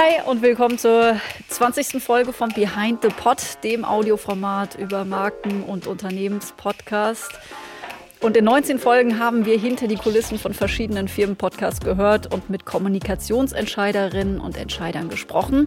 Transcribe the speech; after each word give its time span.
Hi 0.00 0.22
und 0.24 0.42
willkommen 0.42 0.78
zur 0.78 1.20
20. 1.48 2.00
Folge 2.00 2.32
von 2.32 2.50
Behind 2.50 3.02
the 3.02 3.08
Pod, 3.08 3.38
dem 3.64 3.84
Audioformat 3.84 4.76
über 4.76 5.04
Marken- 5.04 5.64
und 5.64 5.88
Unternehmenspodcast. 5.88 7.32
Und 8.20 8.36
in 8.36 8.44
19 8.44 8.78
Folgen 8.78 9.18
haben 9.18 9.44
wir 9.44 9.58
hinter 9.58 9.88
die 9.88 9.96
Kulissen 9.96 10.38
von 10.38 10.54
verschiedenen 10.54 11.08
Firmenpodcasts 11.08 11.80
gehört 11.80 12.32
und 12.32 12.48
mit 12.48 12.64
Kommunikationsentscheiderinnen 12.64 14.38
und 14.38 14.56
Entscheidern 14.56 15.08
gesprochen. 15.08 15.66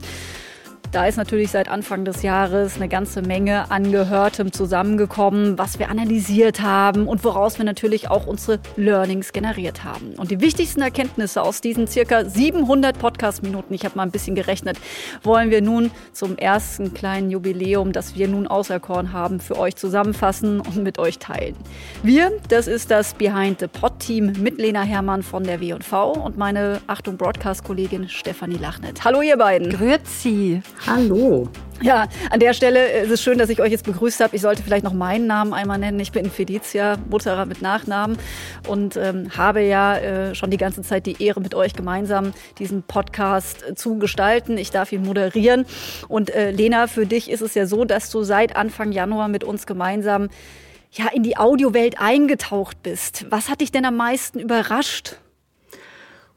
Da 0.92 1.06
ist 1.06 1.16
natürlich 1.16 1.52
seit 1.52 1.70
Anfang 1.70 2.04
des 2.04 2.22
Jahres 2.22 2.76
eine 2.76 2.90
ganze 2.90 3.22
Menge 3.22 3.72
Angehörtem 3.72 4.52
zusammengekommen, 4.52 5.58
was 5.58 5.80
wir 5.80 5.90
analysiert 5.90 6.60
haben 6.60 7.08
und 7.08 7.24
woraus 7.24 7.58
wir 7.58 7.64
natürlich 7.64 8.10
auch 8.10 8.28
unsere 8.28 8.60
Learnings 8.76 9.32
generiert 9.32 9.86
haben. 9.86 10.16
Und 10.18 10.32
die 10.32 10.42
wichtigsten 10.42 10.82
Erkenntnisse 10.82 11.44
aus 11.44 11.62
diesen 11.62 11.88
circa 11.88 12.26
700 12.26 13.00
Podcast-Minuten, 13.00 13.74
ich 13.74 13.86
habe 13.86 13.96
mal 13.96 14.04
ein 14.04 14.12
bisschen 14.12 14.36
gerechnet, 14.36 14.78
wollen 15.24 15.50
wir 15.50 15.62
nun 15.62 15.92
zum 16.12 16.38
ersten 16.38 16.94
kleinen 16.94 17.32
Jubiläum, 17.32 17.94
das 17.94 18.16
wir 18.16 18.28
nun 18.28 18.46
auserkoren 18.48 19.14
haben, 19.14 19.40
für 19.40 19.58
euch 19.58 19.78
zusammenfassen 19.78 20.60
und 20.60 20.76
mit 20.84 21.00
euch 21.00 21.20
teilen. 21.20 21.56
Wir, 22.04 22.34
das 22.50 22.68
ist 22.68 22.92
das 22.92 23.14
Behind 23.14 23.62
the 23.62 23.68
Pod 23.68 23.98
Team 24.00 24.34
mit 24.40 24.58
Lena 24.58 24.82
Hermann 24.82 25.24
von 25.24 25.46
der 25.46 25.62
W&V 25.62 26.12
und 26.12 26.38
meine 26.38 26.82
Achtung 26.88 27.16
Broadcast-Kollegin 27.16 28.10
Stefanie 28.10 28.58
Lachnet. 28.58 29.06
Hallo 29.06 29.22
ihr 29.22 29.38
beiden. 29.38 29.70
Grüezi. 29.70 30.62
Hallo. 30.88 31.48
Ja, 31.84 32.08
an 32.30 32.40
der 32.40 32.54
Stelle 32.54 32.92
ist 33.02 33.12
es 33.12 33.22
schön, 33.22 33.38
dass 33.38 33.50
ich 33.50 33.62
euch 33.62 33.72
jetzt 33.72 33.86
begrüßt 33.86 34.20
habe. 34.20 34.36
Ich 34.36 34.42
sollte 34.42 34.64
vielleicht 34.64 34.84
noch 34.84 34.94
meinen 34.94 35.28
Namen 35.28 35.54
einmal 35.54 35.78
nennen. 35.78 36.00
Ich 36.00 36.12
bin 36.12 36.30
Felicia 36.30 36.98
Mutterer 37.10 37.46
mit 37.46 37.62
Nachnamen 37.62 38.18
und 38.68 38.98
ähm, 38.98 39.36
habe 39.36 39.62
ja 39.62 39.98
äh, 39.98 40.36
schon 40.36 40.50
die 40.50 40.58
ganze 40.58 40.82
Zeit 40.82 41.06
die 41.06 41.24
Ehre, 41.24 41.40
mit 41.40 41.56
euch 41.56 41.74
gemeinsam 41.74 42.34
diesen 42.58 42.84
Podcast 42.84 43.64
äh, 43.64 43.76
zu 43.76 43.98
gestalten. 43.98 44.58
Ich 44.58 44.72
darf 44.72 44.92
ihn 44.92 45.04
moderieren. 45.04 45.66
Und 46.08 46.30
äh, 46.34 46.52
Lena, 46.52 46.88
für 46.88 47.06
dich 47.06 47.30
ist 47.30 47.42
es 47.42 47.54
ja 47.54 47.66
so, 47.68 47.86
dass 47.86 48.10
du 48.10 48.24
seit 48.24 48.56
Anfang 48.56 48.92
Januar 48.92 49.28
mit 49.28 49.44
uns 49.44 49.66
gemeinsam 49.68 50.30
ja, 50.92 51.06
in 51.14 51.24
die 51.24 51.38
Audiowelt 51.38 52.00
eingetaucht 52.00 52.82
bist. 52.84 53.26
Was 53.30 53.50
hat 53.50 53.62
dich 53.62 53.72
denn 53.72 53.86
am 53.86 53.96
meisten 53.96 54.40
überrascht? 54.40 55.18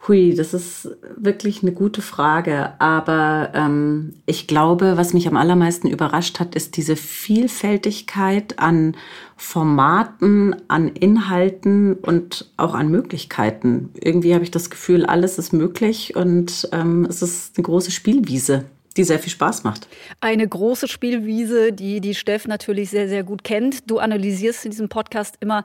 Hui, 0.06 0.34
das 0.34 0.52
ist 0.52 0.91
wirklich 1.16 1.62
eine 1.62 1.72
gute 1.72 2.02
Frage. 2.02 2.78
Aber 2.78 3.50
ähm, 3.55 4.14
ich 4.27 4.46
glaube, 4.46 4.96
was 4.96 5.14
mich 5.14 5.27
am 5.27 5.36
allermeisten 5.36 5.88
überrascht 5.88 6.41
hat, 6.41 6.55
ist 6.55 6.77
diese 6.77 6.96
Vielfältigkeit 6.96 8.58
an 8.58 8.96
Formaten, 9.36 10.55
an 10.69 10.88
Inhalten 10.88 11.94
und 11.94 12.50
auch 12.58 12.74
an 12.74 12.88
Möglichkeiten. 12.88 13.91
Irgendwie 13.94 14.34
habe 14.34 14.44
ich 14.44 14.50
das 14.50 14.69
Gefühl, 14.69 15.06
alles 15.06 15.38
ist 15.38 15.52
möglich 15.52 16.14
und 16.14 16.68
ähm, 16.72 17.06
es 17.08 17.22
ist 17.22 17.56
eine 17.56 17.64
große 17.64 17.91
Spielwiese 17.91 18.66
die 18.96 19.04
sehr 19.04 19.18
viel 19.18 19.32
Spaß 19.32 19.64
macht. 19.64 19.88
Eine 20.20 20.46
große 20.46 20.88
Spielwiese, 20.88 21.72
die 21.72 22.00
die 22.00 22.14
Steff 22.14 22.46
natürlich 22.46 22.90
sehr, 22.90 23.08
sehr 23.08 23.24
gut 23.24 23.44
kennt. 23.44 23.90
Du 23.90 23.98
analysierst 23.98 24.64
in 24.64 24.70
diesem 24.70 24.88
Podcast 24.88 25.36
immer 25.40 25.64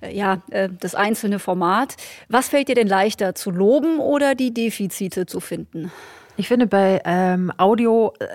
äh, 0.00 0.14
ja, 0.14 0.42
äh, 0.50 0.68
das 0.80 0.94
einzelne 0.94 1.38
Format. 1.38 1.96
Was 2.28 2.48
fällt 2.48 2.68
dir 2.68 2.74
denn 2.74 2.88
leichter, 2.88 3.34
zu 3.34 3.50
loben 3.50 3.98
oder 3.98 4.34
die 4.34 4.52
Defizite 4.52 5.26
zu 5.26 5.40
finden? 5.40 5.92
Ich 6.36 6.48
finde, 6.48 6.66
bei 6.66 7.00
ähm, 7.04 7.52
Audio 7.58 8.12
äh, 8.18 8.26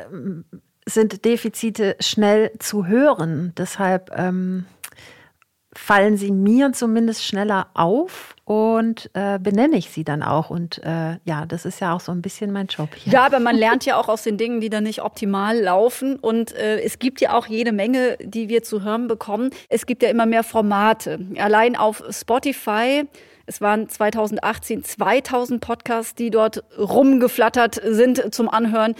sind 0.85 1.25
Defizite 1.25 1.97
schnell 1.99 2.51
zu 2.59 2.87
hören. 2.87 3.53
Deshalb 3.57 4.11
ähm, 4.15 4.65
fallen 5.73 6.17
sie 6.17 6.31
mir 6.31 6.73
zumindest 6.73 7.23
schneller 7.23 7.67
auf 7.75 8.35
und 8.43 9.11
äh, 9.13 9.37
benenne 9.37 9.77
ich 9.77 9.91
sie 9.91 10.03
dann 10.03 10.23
auch. 10.23 10.49
Und 10.49 10.83
äh, 10.83 11.17
ja, 11.25 11.45
das 11.47 11.65
ist 11.65 11.79
ja 11.79 11.93
auch 11.93 11.99
so 11.99 12.11
ein 12.11 12.23
bisschen 12.23 12.51
mein 12.51 12.67
Job 12.67 12.89
hier. 12.95 13.13
Ja, 13.13 13.25
aber 13.25 13.39
man 13.39 13.55
lernt 13.55 13.85
ja 13.85 13.95
auch 13.97 14.09
aus 14.09 14.23
den 14.23 14.37
Dingen, 14.37 14.61
die 14.61 14.69
dann 14.69 14.83
nicht 14.83 15.03
optimal 15.03 15.59
laufen. 15.59 16.15
Und 16.15 16.53
äh, 16.53 16.81
es 16.81 16.97
gibt 16.97 17.21
ja 17.21 17.37
auch 17.37 17.45
jede 17.45 17.71
Menge, 17.71 18.17
die 18.19 18.49
wir 18.49 18.63
zu 18.63 18.81
hören 18.83 19.07
bekommen. 19.07 19.51
Es 19.69 19.85
gibt 19.85 20.01
ja 20.01 20.09
immer 20.09 20.25
mehr 20.25 20.43
Formate. 20.43 21.19
Allein 21.37 21.75
auf 21.75 22.03
Spotify 22.09 23.03
es 23.49 23.61
waren 23.61 23.89
2018 23.89 24.83
2000 24.83 25.59
Podcasts, 25.59 26.13
die 26.13 26.29
dort 26.29 26.63
rumgeflattert 26.77 27.81
sind 27.83 28.31
zum 28.31 28.47
Anhören 28.47 28.93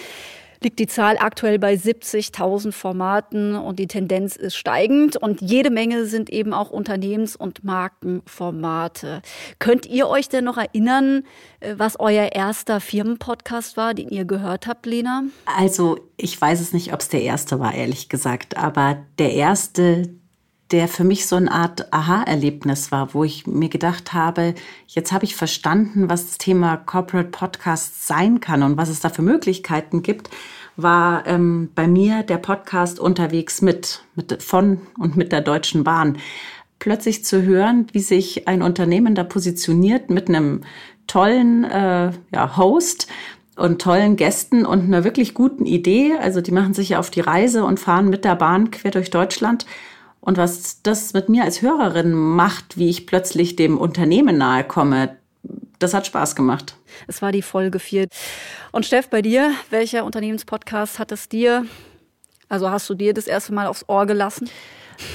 liegt 0.61 0.79
die 0.79 0.87
Zahl 0.87 1.17
aktuell 1.19 1.59
bei 1.59 1.73
70.000 1.73 2.71
Formaten 2.71 3.55
und 3.55 3.79
die 3.79 3.87
Tendenz 3.87 4.35
ist 4.35 4.55
steigend 4.55 5.15
und 5.17 5.41
jede 5.41 5.69
Menge 5.69 6.05
sind 6.05 6.29
eben 6.29 6.53
auch 6.53 6.71
Unternehmens- 6.71 7.35
und 7.35 7.63
Markenformate. 7.63 9.21
Könnt 9.59 9.85
ihr 9.85 10.07
euch 10.07 10.29
denn 10.29 10.45
noch 10.45 10.57
erinnern, 10.57 11.23
äh, 11.59 11.75
was 11.77 11.99
euer 11.99 12.31
erster 12.33 12.79
Firmenpodcast 12.79 13.77
war, 13.77 13.93
den 13.93 14.09
ihr 14.09 14.25
gehört 14.25 14.67
habt, 14.67 14.85
Lena? 14.85 15.23
Also 15.45 15.99
ich 16.17 16.39
weiß 16.39 16.59
es 16.59 16.73
nicht, 16.73 16.93
ob 16.93 16.99
es 16.99 17.09
der 17.09 17.21
erste 17.21 17.59
war, 17.59 17.73
ehrlich 17.73 18.09
gesagt, 18.09 18.57
aber 18.57 19.05
der 19.17 19.33
erste, 19.33 20.09
der 20.71 20.87
für 20.87 21.03
mich 21.03 21.25
so 21.25 21.35
eine 21.35 21.51
Art 21.51 21.91
Aha-Erlebnis 21.91 22.91
war, 22.91 23.13
wo 23.13 23.23
ich 23.23 23.47
mir 23.47 23.69
gedacht 23.69 24.13
habe, 24.13 24.53
jetzt 24.87 25.11
habe 25.11 25.25
ich 25.25 25.35
verstanden, 25.35 26.09
was 26.09 26.27
das 26.27 26.37
Thema 26.37 26.77
Corporate 26.77 27.29
Podcast 27.29 28.05
sein 28.05 28.39
kann 28.39 28.61
und 28.61 28.77
was 28.77 28.89
es 28.89 28.99
da 28.99 29.09
für 29.09 29.23
Möglichkeiten 29.23 30.03
gibt, 30.03 30.29
war 30.75 31.25
ähm, 31.27 31.69
bei 31.73 31.87
mir 31.87 32.23
der 32.23 32.37
Podcast 32.37 32.99
unterwegs 32.99 33.61
mit, 33.61 34.03
mit 34.15 34.41
von 34.43 34.81
und 34.97 35.17
mit 35.17 35.31
der 35.31 35.41
Deutschen 35.41 35.83
Bahn. 35.83 36.17
Plötzlich 36.77 37.25
zu 37.25 37.41
hören, 37.41 37.87
wie 37.91 37.99
sich 37.99 38.47
ein 38.47 38.61
Unternehmen 38.61 39.15
da 39.15 39.23
positioniert 39.23 40.09
mit 40.09 40.29
einem 40.29 40.61
tollen 41.07 41.65
äh, 41.65 42.11
ja, 42.31 42.57
Host, 42.57 43.07
und 43.59 43.81
tollen 43.81 44.15
Gästen 44.15 44.65
und 44.65 44.85
einer 44.85 45.03
wirklich 45.03 45.33
guten 45.33 45.65
Idee. 45.65 46.13
Also 46.19 46.39
die 46.39 46.51
machen 46.51 46.73
sich 46.73 46.89
ja 46.89 46.99
auf 46.99 47.09
die 47.09 47.19
Reise 47.19 47.65
und 47.65 47.79
fahren 47.79 48.09
mit 48.09 48.23
der 48.23 48.35
Bahn 48.35 48.71
quer 48.71 48.91
durch 48.91 49.09
Deutschland 49.09 49.65
und 50.21 50.37
was 50.37 50.81
das 50.81 51.13
mit 51.13 51.29
mir 51.29 51.43
als 51.43 51.61
Hörerin 51.61 52.13
macht, 52.13 52.77
wie 52.77 52.89
ich 52.89 53.07
plötzlich 53.07 53.55
dem 53.55 53.77
Unternehmen 53.77 54.37
nahe 54.37 54.63
komme, 54.63 55.17
das 55.79 55.93
hat 55.93 56.05
Spaß 56.05 56.35
gemacht. 56.35 56.75
Es 57.07 57.21
war 57.21 57.31
die 57.31 57.41
Folge 57.41 57.79
4. 57.79 58.07
Und 58.71 58.85
Steff, 58.85 59.09
bei 59.09 59.21
dir, 59.21 59.53
welcher 59.69 60.03
Unternehmenspodcast 60.03 60.99
hat 60.99 61.11
es 61.11 61.29
dir, 61.29 61.65
also 62.49 62.69
hast 62.69 62.89
du 62.89 62.95
dir 62.95 63.13
das 63.13 63.27
erste 63.27 63.53
Mal 63.53 63.67
aufs 63.67 63.85
Ohr 63.87 64.05
gelassen? 64.05 64.49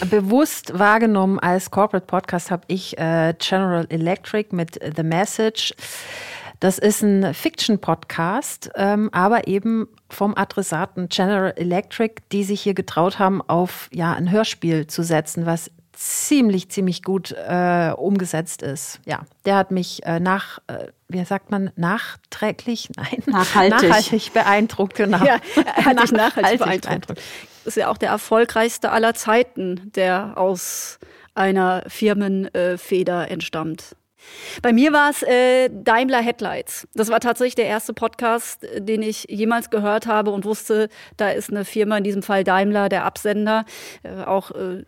Bewusst 0.09 0.79
wahrgenommen 0.79 1.39
als 1.39 1.71
Corporate 1.71 2.07
Podcast 2.07 2.51
habe 2.51 2.63
ich 2.69 2.97
äh, 2.97 3.35
General 3.39 3.87
Electric 3.91 4.55
mit 4.55 4.79
The 4.97 5.03
Message. 5.03 5.75
Das 6.61 6.79
ist 6.79 7.03
ein 7.03 7.35
Fiction-Podcast, 7.35 8.71
ähm, 8.77 9.11
aber 9.13 9.47
eben 9.49 9.89
vom 10.09 10.37
Adressaten 10.37 11.09
General 11.09 11.53
Electric, 11.57 12.23
die 12.33 12.45
sich 12.45 12.63
hier 12.63 12.75
getraut 12.75 13.19
haben, 13.19 13.43
auf 13.43 13.89
ja, 13.93 14.13
ein 14.13 14.31
Hörspiel 14.31 14.87
zu 14.87 15.03
setzen, 15.03 15.47
was 15.47 15.71
ziemlich, 15.93 16.71
ziemlich 16.71 17.03
gut 17.03 17.33
äh, 17.33 17.93
umgesetzt 17.97 18.63
ist. 18.63 19.01
Ja, 19.05 19.21
der 19.45 19.57
hat 19.57 19.71
mich 19.71 20.05
äh, 20.05 20.21
nach, 20.21 20.59
äh, 20.67 20.89
wie 21.09 21.25
sagt 21.25 21.51
man, 21.51 21.71
nachträglich, 21.77 22.91
nein, 22.97 23.23
nachhaltig, 23.27 23.89
nachhaltig 23.89 24.33
beeindruckt. 24.33 24.95
Genau. 24.97 25.25
Ja, 25.25 25.39
er 25.77 25.85
hat 25.85 26.03
dich 26.03 26.13
nachhaltig, 26.13 26.59
beeindruckt. 26.59 26.83
beeindruckt. 26.83 27.23
Das 27.65 27.77
ist 27.77 27.81
ja 27.81 27.89
auch 27.91 27.97
der 27.97 28.11
erfolgreichste 28.11 28.91
aller 28.91 29.15
Zeiten, 29.15 29.91
der 29.95 30.37
aus 30.37 30.99
einer 31.35 31.85
Firmenfeder 31.89 33.31
entstammt. 33.31 33.97
Bei 34.63 34.73
mir 34.73 34.93
war 34.93 35.11
es 35.11 35.23
äh, 35.23 35.71
Daimler 35.71 36.21
Headlights. 36.21 36.89
Das 36.95 37.11
war 37.11 37.21
tatsächlich 37.21 37.55
der 37.55 37.67
erste 37.67 37.93
Podcast, 37.93 38.65
äh, 38.65 38.81
den 38.81 39.03
ich 39.03 39.27
jemals 39.29 39.71
gehört 39.71 40.07
habe 40.07 40.31
und 40.31 40.45
wusste, 40.45 40.89
da 41.17 41.31
ist 41.31 41.51
eine 41.51 41.65
Firma, 41.65 41.99
in 41.99 42.05
diesem 42.05 42.23
Fall 42.23 42.45
Daimler, 42.45 42.89
der 42.89 43.05
Absender. 43.05 43.65
Äh, 44.03 44.25
auch 44.25 44.51
äh, 44.53 44.85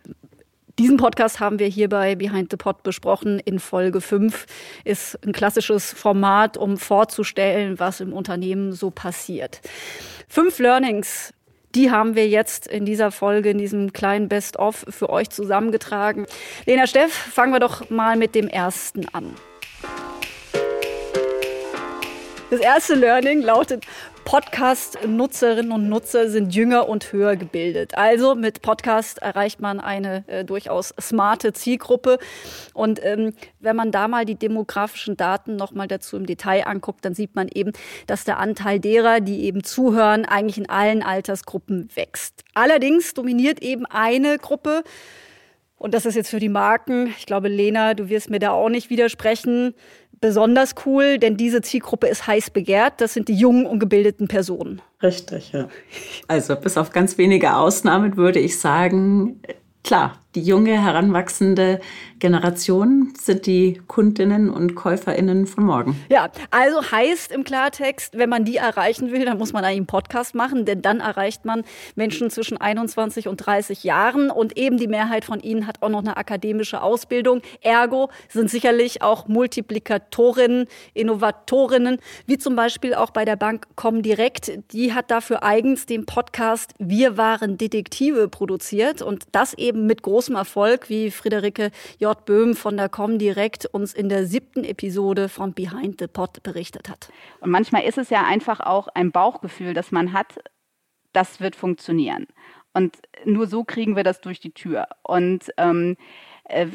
diesen 0.79 0.97
Podcast 0.97 1.39
haben 1.39 1.57
wir 1.57 1.67
hier 1.67 1.89
bei 1.89 2.15
Behind 2.15 2.51
the 2.51 2.57
Pod 2.57 2.83
besprochen. 2.83 3.39
In 3.39 3.59
Folge 3.59 3.99
5 3.99 4.45
ist 4.83 5.17
ein 5.25 5.31
klassisches 5.31 5.91
Format, 5.91 6.55
um 6.55 6.77
vorzustellen, 6.77 7.79
was 7.79 7.99
im 7.99 8.13
Unternehmen 8.13 8.73
so 8.73 8.91
passiert. 8.91 9.61
Fünf 10.27 10.59
Learnings 10.59 11.33
die 11.77 11.91
haben 11.91 12.15
wir 12.15 12.27
jetzt 12.27 12.65
in 12.65 12.85
dieser 12.85 13.11
Folge, 13.11 13.51
in 13.51 13.59
diesem 13.59 13.93
kleinen 13.93 14.29
Best-of 14.29 14.83
für 14.89 15.11
euch 15.11 15.29
zusammengetragen. 15.29 16.25
Lena 16.65 16.87
Steff, 16.87 17.13
fangen 17.13 17.53
wir 17.53 17.59
doch 17.59 17.91
mal 17.91 18.17
mit 18.17 18.33
dem 18.33 18.47
ersten 18.47 19.07
an. 19.09 19.35
Das 22.49 22.59
erste 22.61 22.95
Learning 22.95 23.41
lautet, 23.41 23.85
Podcast-Nutzerinnen 24.27 25.71
und 25.71 25.87
Nutzer 25.87 26.29
sind 26.29 26.53
jünger 26.53 26.89
und 26.89 27.13
höher 27.13 27.37
gebildet. 27.37 27.97
Also 27.97 28.35
mit 28.35 28.61
Podcast 28.61 29.19
erreicht 29.19 29.61
man 29.61 29.79
eine 29.79 30.25
äh, 30.27 30.43
durchaus 30.43 30.93
smarte 30.99 31.53
Zielgruppe. 31.53 32.19
Und 32.73 32.99
ähm, 33.05 33.31
wenn 33.61 33.77
man 33.77 33.93
da 33.93 34.09
mal 34.09 34.25
die 34.25 34.35
demografischen 34.35 35.15
Daten 35.15 35.55
nochmal 35.55 35.87
dazu 35.87 36.17
im 36.17 36.25
Detail 36.25 36.67
anguckt, 36.67 37.05
dann 37.05 37.15
sieht 37.15 37.35
man 37.35 37.47
eben, 37.47 37.71
dass 38.05 38.25
der 38.25 38.37
Anteil 38.37 38.81
derer, 38.81 39.21
die 39.21 39.45
eben 39.45 39.63
zuhören, 39.63 40.25
eigentlich 40.25 40.57
in 40.57 40.69
allen 40.69 41.03
Altersgruppen 41.03 41.87
wächst. 41.95 42.43
Allerdings 42.53 43.13
dominiert 43.13 43.61
eben 43.61 43.85
eine 43.85 44.39
Gruppe, 44.39 44.83
und 45.79 45.93
das 45.93 46.07
ist 46.07 46.15
jetzt 46.15 46.31
für 46.31 46.39
die 46.39 46.49
Marken, 46.49 47.13
ich 47.17 47.27
glaube, 47.27 47.49
Lena, 47.49 47.93
du 47.93 48.09
wirst 48.09 48.31
mir 48.31 48.39
da 48.39 48.49
auch 48.49 48.69
nicht 48.69 48.89
widersprechen, 48.89 49.75
besonders 50.19 50.75
cool, 50.85 51.17
denn 51.17 51.37
diese 51.37 51.61
Zielgruppe 51.61 52.07
ist 52.07 52.27
heiß 52.27 52.49
begehrt. 52.49 53.01
Das 53.01 53.13
sind 53.13 53.27
die 53.27 53.35
jungen 53.35 53.65
und 53.65 53.79
gebildeten 53.79 54.27
Personen. 54.27 54.81
Richtig, 55.01 55.51
ja. 55.51 55.67
Also 56.27 56.55
bis 56.55 56.77
auf 56.77 56.91
ganz 56.91 57.17
wenige 57.17 57.55
Ausnahmen 57.55 58.17
würde 58.17 58.39
ich 58.39 58.59
sagen, 58.59 59.41
klar, 59.83 60.19
die 60.35 60.43
junge, 60.43 60.79
heranwachsende 60.79 61.79
Generation 62.19 63.13
sind 63.19 63.45
die 63.45 63.81
Kundinnen 63.87 64.49
und 64.49 64.75
Käuferinnen 64.75 65.47
von 65.47 65.63
morgen. 65.63 65.99
Ja, 66.09 66.29
also 66.51 66.91
heißt 66.91 67.31
im 67.31 67.43
Klartext, 67.43 68.17
wenn 68.17 68.29
man 68.29 68.45
die 68.45 68.57
erreichen 68.57 69.11
will, 69.11 69.25
dann 69.25 69.37
muss 69.37 69.53
man 69.53 69.63
einen 69.63 69.87
Podcast 69.87 70.35
machen, 70.35 70.65
denn 70.65 70.81
dann 70.81 70.99
erreicht 70.99 71.45
man 71.45 71.63
Menschen 71.95 72.29
zwischen 72.29 72.57
21 72.57 73.27
und 73.27 73.37
30 73.37 73.83
Jahren 73.83 74.29
und 74.29 74.57
eben 74.57 74.77
die 74.77 74.87
Mehrheit 74.87 75.25
von 75.25 75.39
ihnen 75.39 75.65
hat 75.65 75.81
auch 75.81 75.89
noch 75.89 76.01
eine 76.01 76.17
akademische 76.17 76.81
Ausbildung. 76.81 77.41
Ergo 77.61 78.09
sind 78.29 78.51
sicherlich 78.51 79.01
auch 79.01 79.27
Multiplikatorinnen, 79.27 80.67
Innovatorinnen, 80.93 81.97
wie 82.25 82.37
zum 82.37 82.55
Beispiel 82.55 82.93
auch 82.93 83.11
bei 83.11 83.25
der 83.25 83.37
Bank 83.37 83.67
Comdirect. 83.75 84.51
Die 84.71 84.93
hat 84.93 85.09
dafür 85.09 85.43
eigens 85.43 85.85
den 85.85 86.05
Podcast 86.05 86.73
Wir 86.77 87.17
waren 87.17 87.57
Detektive 87.57 88.27
produziert 88.27 89.01
und 89.01 89.25
das 89.31 89.53
eben 89.53 89.87
mit 89.87 90.03
großem 90.03 90.16
großem 90.17 90.35
Erfolg, 90.35 90.89
wie 90.89 91.11
Friederike 91.11 91.69
J. 91.99 92.25
Böhm 92.25 92.55
von 92.55 92.75
der 92.75 92.89
Comdirect 92.89 93.67
uns 93.67 93.93
in 93.93 94.09
der 94.09 94.25
siebten 94.25 94.63
Episode 94.63 95.29
von 95.29 95.53
Behind 95.53 95.99
the 95.99 96.07
Pot 96.07 96.41
berichtet 96.41 96.89
hat. 96.89 97.11
Und 97.39 97.51
manchmal 97.51 97.83
ist 97.83 97.99
es 97.99 98.09
ja 98.09 98.25
einfach 98.25 98.59
auch 98.59 98.87
ein 98.87 99.11
Bauchgefühl, 99.11 99.75
das 99.75 99.91
man 99.91 100.13
hat, 100.13 100.39
das 101.13 101.39
wird 101.39 101.55
funktionieren. 101.55 102.25
Und 102.73 102.97
nur 103.25 103.45
so 103.45 103.63
kriegen 103.63 103.95
wir 103.95 104.03
das 104.03 104.19
durch 104.19 104.39
die 104.39 104.55
Tür. 104.55 104.87
Und 105.03 105.51
ähm, 105.57 105.97
äh, 106.45 106.65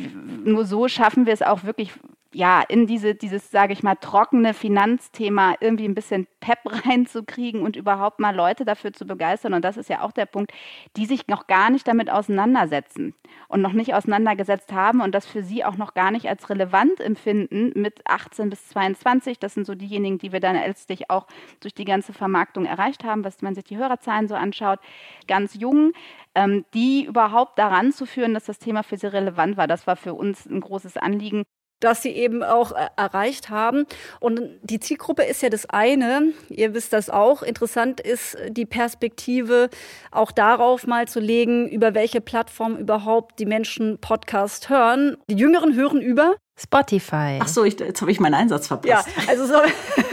nur 0.44 0.64
so 0.64 0.86
schaffen 0.86 1.26
wir 1.26 1.32
es 1.32 1.42
auch 1.42 1.64
wirklich 1.64 1.90
ja, 2.34 2.62
in 2.67 2.87
diese, 2.87 3.14
dieses, 3.14 3.50
sage 3.50 3.73
ich 3.73 3.82
mal, 3.82 3.96
trockene 3.96 4.55
Finanzthema 4.55 5.55
irgendwie 5.61 5.84
ein 5.84 5.94
bisschen 5.94 6.26
Pep 6.40 6.58
reinzukriegen 6.87 7.62
und 7.62 7.76
überhaupt 7.76 8.20
mal 8.20 8.34
Leute 8.34 8.64
dafür 8.64 8.93
zu 8.93 9.06
begeistern. 9.06 9.55
Und 9.55 9.64
das 9.64 9.76
ist 9.76 9.88
ja 9.88 10.02
auch 10.02 10.12
der 10.12 10.26
Punkt, 10.26 10.52
die 10.96 11.06
sich 11.06 11.29
noch 11.29 11.46
gar 11.46 11.70
nicht 11.70 11.87
damit 11.87 12.11
auseinandersetzen 12.11 13.14
und 13.49 13.61
noch 13.61 13.73
nicht 13.73 13.94
auseinandergesetzt 13.94 14.73
haben 14.73 15.00
und 15.00 15.14
das 15.14 15.26
für 15.26 15.43
sie 15.43 15.64
auch 15.64 15.76
noch 15.76 15.94
gar 15.94 16.11
nicht 16.11 16.29
als 16.29 16.49
relevant 16.50 17.00
empfinden 17.00 17.73
mit 17.75 18.00
18 18.06 18.50
bis 18.50 18.69
22. 18.69 19.38
Das 19.38 19.55
sind 19.55 19.67
so 19.67 19.75
diejenigen, 19.75 20.19
die 20.19 20.32
wir 20.32 20.40
dann 20.40 20.56
letztlich 20.56 21.11
auch 21.11 21.26
durch 21.61 21.75
die 21.75 21.85
ganze 21.85 22.12
Vermarktung 22.12 22.64
erreicht 22.64 23.05
haben, 23.05 23.25
was 23.25 23.43
man 23.43 23.55
sich 23.55 23.64
die 23.64 23.76
Hörerzahlen 23.76 24.28
so 24.28 24.35
anschaut. 24.35 24.81
Ganz 25.28 25.55
jung, 25.55 25.93
ähm, 26.35 26.64
die 26.75 27.05
überhaupt 27.05 27.58
daran 27.58 27.93
zu 27.93 28.06
führen, 28.06 28.35
dass 28.35 28.44
das 28.44 28.58
Thema 28.58 28.82
für 28.82 28.96
sie 28.96 29.12
relevant 29.12 29.56
war. 29.56 29.67
Das 29.67 29.87
war 29.87 29.96
für 29.96 30.14
uns 30.14 30.46
ein 30.46 30.61
großes 30.61 30.96
Anliegen 30.96 31.44
dass 31.82 32.02
sie 32.02 32.11
eben 32.11 32.43
auch 32.43 32.73
äh, 32.73 32.88
erreicht 32.96 33.50
haben. 33.50 33.87
Und 34.20 34.40
die 34.62 34.81
Zielgruppe 34.81 35.23
ist 35.23 35.43
ja 35.43 35.50
das 35.50 35.67
eine. 35.69 36.32
Ihr 36.49 36.75
wisst 36.75 36.93
das 36.93 37.11
auch. 37.11 37.43
Interessant 37.43 38.00
ist 38.00 38.37
die 38.49 38.67
Perspektive 38.67 39.69
auch 40.11 40.32
darauf 40.32 40.87
mal 40.87 41.08
zu 41.08 41.20
legen, 41.20 41.69
über 41.69 41.94
welche 41.94 42.20
Plattform 42.20 42.76
überhaupt 42.76 43.38
die 43.38 43.46
Menschen 43.46 43.99
Podcast 43.99 44.69
hören. 44.69 45.17
Die 45.29 45.37
Jüngeren 45.37 45.75
hören 45.75 46.00
über 46.00 46.37
Spotify. 46.58 47.38
Ach 47.40 47.49
so, 47.49 47.64
ich, 47.64 47.79
jetzt 47.81 48.00
habe 48.00 48.11
ich 48.11 48.20
meinen 48.20 48.35
Einsatz 48.35 48.69
verpasst. 48.69 48.88
Ja, 48.88 49.05
also 49.28 49.46
so. 49.46 49.55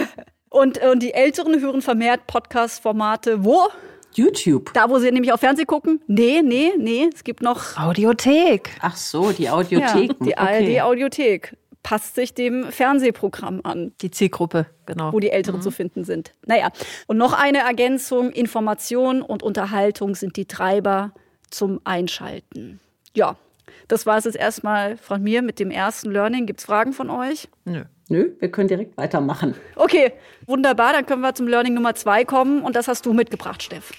und, 0.49 0.81
und 0.83 1.03
die 1.03 1.13
Älteren 1.13 1.59
hören 1.61 1.81
vermehrt 1.81 2.27
Podcast-Formate 2.27 3.43
wo? 3.43 3.67
YouTube. 4.13 4.73
Da, 4.73 4.89
wo 4.89 4.99
sie 4.99 5.11
nämlich 5.11 5.31
auf 5.31 5.39
Fernsehen 5.39 5.67
gucken? 5.67 6.01
Nee, 6.07 6.41
nee, 6.43 6.71
nee. 6.77 7.09
Es 7.13 7.23
gibt 7.23 7.41
noch. 7.41 7.77
Audiothek. 7.77 8.71
Ach 8.81 8.95
so, 8.95 9.31
die 9.31 9.49
Audiothek. 9.49 10.11
Ja, 10.21 10.25
die 10.25 10.33
okay. 10.37 10.79
ARD-Audiothek 10.79 11.55
passt 11.83 12.15
sich 12.15 12.33
dem 12.33 12.71
Fernsehprogramm 12.71 13.61
an. 13.63 13.93
Die 14.01 14.11
Zielgruppe, 14.11 14.67
genau. 14.85 15.13
Wo 15.13 15.19
die 15.19 15.29
Älteren 15.29 15.59
mhm. 15.59 15.63
zu 15.63 15.71
finden 15.71 16.03
sind. 16.03 16.33
Naja, 16.45 16.69
und 17.07 17.17
noch 17.17 17.33
eine 17.33 17.59
Ergänzung, 17.59 18.31
Information 18.31 19.21
und 19.21 19.43
Unterhaltung 19.43 20.15
sind 20.15 20.35
die 20.35 20.45
Treiber 20.45 21.13
zum 21.49 21.79
Einschalten. 21.85 22.79
Ja, 23.15 23.37
das 23.87 24.05
war 24.05 24.17
es 24.17 24.25
jetzt 24.25 24.37
erstmal 24.37 24.97
von 24.97 25.23
mir 25.23 25.41
mit 25.41 25.59
dem 25.59 25.71
ersten 25.71 26.11
Learning. 26.11 26.45
Gibt 26.45 26.59
es 26.59 26.65
Fragen 26.65 26.93
von 26.93 27.09
euch? 27.09 27.47
Nö. 27.65 27.85
Nö, 28.09 28.31
wir 28.39 28.49
können 28.49 28.67
direkt 28.67 28.97
weitermachen. 28.97 29.53
Okay, 29.75 30.11
wunderbar. 30.47 30.93
Dann 30.93 31.05
können 31.05 31.21
wir 31.21 31.35
zum 31.35 31.47
Learning 31.47 31.75
Nummer 31.75 31.93
zwei 31.93 32.25
kommen. 32.25 32.63
Und 32.63 32.75
das 32.75 32.87
hast 32.87 33.05
du 33.05 33.13
mitgebracht, 33.13 33.61
Steff. 33.61 33.91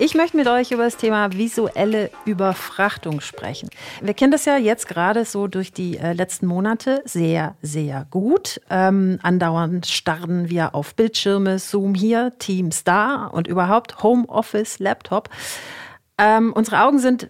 Ich 0.00 0.14
möchte 0.14 0.36
mit 0.36 0.46
euch 0.46 0.70
über 0.70 0.84
das 0.84 0.96
Thema 0.96 1.32
visuelle 1.32 2.10
Überfrachtung 2.24 3.20
sprechen. 3.20 3.68
Wir 4.00 4.14
kennen 4.14 4.30
das 4.30 4.44
ja 4.44 4.56
jetzt 4.56 4.86
gerade 4.86 5.24
so 5.24 5.48
durch 5.48 5.72
die 5.72 5.98
äh, 5.98 6.12
letzten 6.12 6.46
Monate 6.46 7.02
sehr, 7.04 7.56
sehr 7.62 8.06
gut. 8.08 8.60
Ähm, 8.70 9.18
andauernd 9.22 9.86
starren 9.86 10.48
wir 10.48 10.74
auf 10.74 10.94
Bildschirme, 10.94 11.58
Zoom 11.58 11.94
hier, 11.94 12.32
Teams 12.38 12.84
da 12.84 13.26
und 13.26 13.48
überhaupt 13.48 14.02
Homeoffice, 14.02 14.78
Laptop. 14.78 15.30
Ähm, 16.16 16.52
unsere 16.54 16.84
Augen 16.84 17.00
sind 17.00 17.28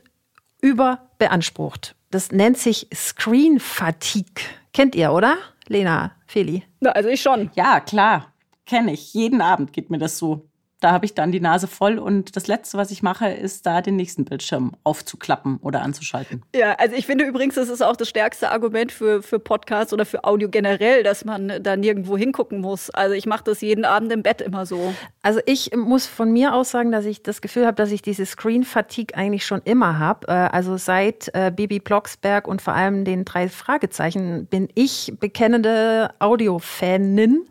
überbeansprucht. 0.60 1.96
Das 2.10 2.32
nennt 2.32 2.56
sich 2.56 2.88
Screen 2.94 3.60
Fatigue. 3.60 4.44
Kennt 4.72 4.94
ihr, 4.94 5.12
oder? 5.12 5.36
Lena, 5.66 6.12
Feli? 6.26 6.62
Na, 6.80 6.90
also 6.92 7.10
ich 7.10 7.20
schon. 7.20 7.50
Ja, 7.54 7.80
klar. 7.80 8.32
Kenne 8.64 8.92
ich. 8.92 9.12
Jeden 9.12 9.42
Abend 9.42 9.72
geht 9.72 9.90
mir 9.90 9.98
das 9.98 10.18
so 10.18 10.48
da 10.80 10.92
habe 10.92 11.06
ich 11.06 11.14
dann 11.14 11.32
die 11.32 11.40
Nase 11.40 11.66
voll 11.66 11.98
und 11.98 12.36
das 12.36 12.46
Letzte, 12.46 12.78
was 12.78 12.90
ich 12.90 13.02
mache, 13.02 13.28
ist 13.28 13.66
da 13.66 13.82
den 13.82 13.96
nächsten 13.96 14.24
Bildschirm 14.24 14.72
aufzuklappen 14.84 15.58
oder 15.58 15.82
anzuschalten. 15.82 16.42
Ja, 16.54 16.74
also 16.74 16.94
ich 16.94 17.06
finde 17.06 17.24
übrigens, 17.24 17.56
das 17.56 17.68
ist 17.68 17.82
auch 17.82 17.96
das 17.96 18.08
stärkste 18.08 18.50
Argument 18.50 18.92
für, 18.92 19.22
für 19.22 19.40
Podcasts 19.40 19.92
oder 19.92 20.06
für 20.06 20.24
Audio 20.24 20.48
generell, 20.48 21.02
dass 21.02 21.24
man 21.24 21.62
da 21.62 21.76
nirgendwo 21.76 22.16
hingucken 22.16 22.60
muss. 22.60 22.90
Also 22.90 23.14
ich 23.14 23.26
mache 23.26 23.44
das 23.44 23.60
jeden 23.60 23.84
Abend 23.84 24.12
im 24.12 24.22
Bett 24.22 24.40
immer 24.40 24.66
so. 24.66 24.94
Also 25.22 25.40
ich 25.46 25.74
muss 25.76 26.06
von 26.06 26.32
mir 26.32 26.54
aus 26.54 26.70
sagen, 26.70 26.92
dass 26.92 27.06
ich 27.06 27.22
das 27.22 27.40
Gefühl 27.40 27.66
habe, 27.66 27.74
dass 27.74 27.90
ich 27.90 28.02
diese 28.02 28.24
Screen-Fatigue 28.24 29.16
eigentlich 29.16 29.44
schon 29.44 29.62
immer 29.64 29.98
habe. 29.98 30.28
Äh, 30.28 30.32
also 30.32 30.76
seit 30.76 31.28
äh, 31.34 31.50
Bibi 31.54 31.80
Blocksberg 31.80 32.46
und 32.46 32.62
vor 32.62 32.74
allem 32.74 33.04
den 33.04 33.24
drei 33.24 33.48
Fragezeichen 33.48 34.46
bin 34.46 34.68
ich 34.74 35.12
bekennende 35.18 36.10
Audio-Fanin. 36.20 37.48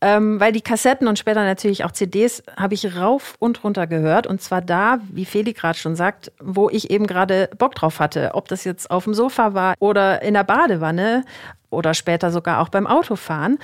Ähm, 0.00 0.38
weil 0.38 0.52
die 0.52 0.60
Kassetten 0.60 1.08
und 1.08 1.18
später 1.18 1.42
natürlich 1.42 1.84
auch 1.84 1.90
CDs 1.90 2.44
habe 2.58 2.74
ich 2.74 2.96
rauf 2.96 3.34
und 3.38 3.62
runter 3.64 3.86
gehört. 3.86 4.26
Und 4.26 4.42
zwar 4.42 4.60
da, 4.60 4.98
wie 5.10 5.24
Feli 5.24 5.52
gerade 5.52 5.78
schon 5.78 5.96
sagt, 5.96 6.32
wo 6.40 6.68
ich 6.68 6.90
eben 6.90 7.06
gerade 7.06 7.48
Bock 7.58 7.74
drauf 7.74 8.00
hatte. 8.00 8.30
Ob 8.34 8.48
das 8.48 8.64
jetzt 8.64 8.90
auf 8.90 9.04
dem 9.04 9.14
Sofa 9.14 9.54
war 9.54 9.74
oder 9.78 10.22
in 10.22 10.34
der 10.34 10.44
Badewanne 10.44 11.24
oder 11.70 11.94
später 11.94 12.30
sogar 12.30 12.60
auch 12.60 12.68
beim 12.68 12.86
Autofahren. 12.86 13.58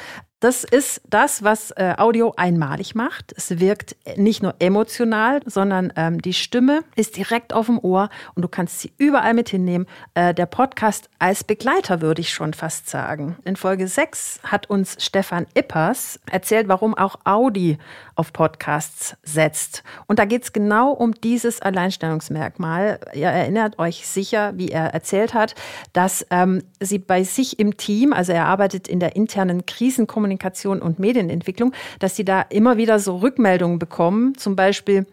Das 0.45 0.63
ist 0.63 1.01
das, 1.09 1.43
was 1.43 1.71
äh, 1.71 1.95
Audio 1.97 2.35
einmalig 2.37 2.95
macht. 2.95 3.33
Es 3.35 3.61
wirkt 3.61 3.97
nicht 4.19 4.43
nur 4.43 4.55
emotional, 4.59 5.41
sondern 5.47 5.91
ähm, 5.97 6.21
die 6.21 6.35
Stimme 6.35 6.85
ist 6.97 7.17
direkt 7.17 7.55
auf 7.55 7.65
dem 7.65 7.79
Ohr 7.79 8.11
und 8.35 8.43
du 8.43 8.49
kannst 8.49 8.81
sie 8.81 8.93
überall 8.99 9.33
mit 9.33 9.49
hinnehmen. 9.49 9.87
Äh, 10.13 10.35
der 10.35 10.45
Podcast 10.45 11.09
als 11.19 11.45
Begleiter 11.45 12.03
würde 12.03 12.21
ich 12.21 12.31
schon 12.31 12.53
fast 12.53 12.91
sagen. 12.91 13.39
In 13.47 13.57
Folge 13.57 13.89
6 13.89 14.41
hat 14.43 14.69
uns 14.69 14.99
Stefan 15.03 15.47
Ippers 15.55 16.21
erzählt, 16.31 16.69
warum 16.69 16.93
auch 16.93 17.17
Audi 17.25 17.79
auf 18.15 18.35
Podcasts 18.35 19.17
setzt. 19.23 19.83
Und 20.09 20.19
da 20.19 20.27
geht 20.27 20.43
es 20.43 20.53
genau 20.53 20.91
um 20.91 21.15
dieses 21.15 21.63
Alleinstellungsmerkmal. 21.63 23.01
Ihr 23.15 23.29
erinnert 23.29 23.79
euch 23.79 24.07
sicher, 24.07 24.53
wie 24.57 24.69
er 24.69 24.93
erzählt 24.93 25.33
hat, 25.33 25.55
dass 25.95 26.27
ähm, 26.31 26.63
sie 26.81 26.99
bei 26.99 27.25
sich 27.25 27.59
im 27.59 27.79
Team, 27.79 28.13
also 28.13 28.33
er 28.33 28.45
arbeitet 28.45 28.89
in 28.89 29.01
der 29.01 29.17
internen 29.17 29.65
Krisenkommunikation, 29.65 30.34
Kommunikation 30.35 30.83
und 30.83 30.99
Medienentwicklung, 30.99 31.73
dass 31.99 32.17
sie 32.17 32.25
da 32.25 32.43
immer 32.43 32.77
wieder 32.77 32.99
so 32.99 33.17
Rückmeldungen 33.17 33.79
bekommen, 33.79 34.37
zum 34.37 34.57
Beispiel, 34.57 35.07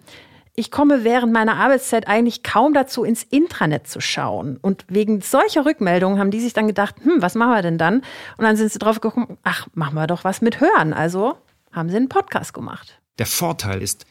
ich 0.56 0.70
komme 0.70 1.04
während 1.04 1.32
meiner 1.32 1.56
Arbeitszeit 1.56 2.08
eigentlich 2.08 2.44
kaum 2.44 2.74
dazu, 2.74 3.04
ins 3.04 3.24
Intranet 3.24 3.88
zu 3.88 4.02
schauen. 4.02 4.58
Und 4.62 4.86
wegen 4.90 5.22
solcher 5.22 5.66
Rückmeldungen 5.66 6.20
haben 6.20 6.32
die 6.32 6.42
sich 6.42 6.54
dann 6.54 6.68
gedacht, 6.68 6.96
hm, 7.04 7.22
was 7.22 7.36
machen 7.36 7.54
wir 7.54 7.62
denn 7.62 7.78
dann? 7.78 8.02
Und 8.38 8.44
dann 8.44 8.58
sind 8.58 8.72
sie 8.72 8.80
drauf 8.80 9.00
gekommen, 9.00 9.38
ach, 9.44 9.68
machen 9.74 9.96
wir 9.96 10.08
doch 10.08 10.24
was 10.24 10.42
mit 10.42 10.60
Hören. 10.60 10.94
Also 10.94 11.38
haben 11.72 11.90
sie 11.90 11.96
einen 11.96 12.10
Podcast 12.10 12.54
gemacht. 12.54 13.00
Der 13.18 13.28
Vorteil 13.28 13.82
ist, 13.82 14.06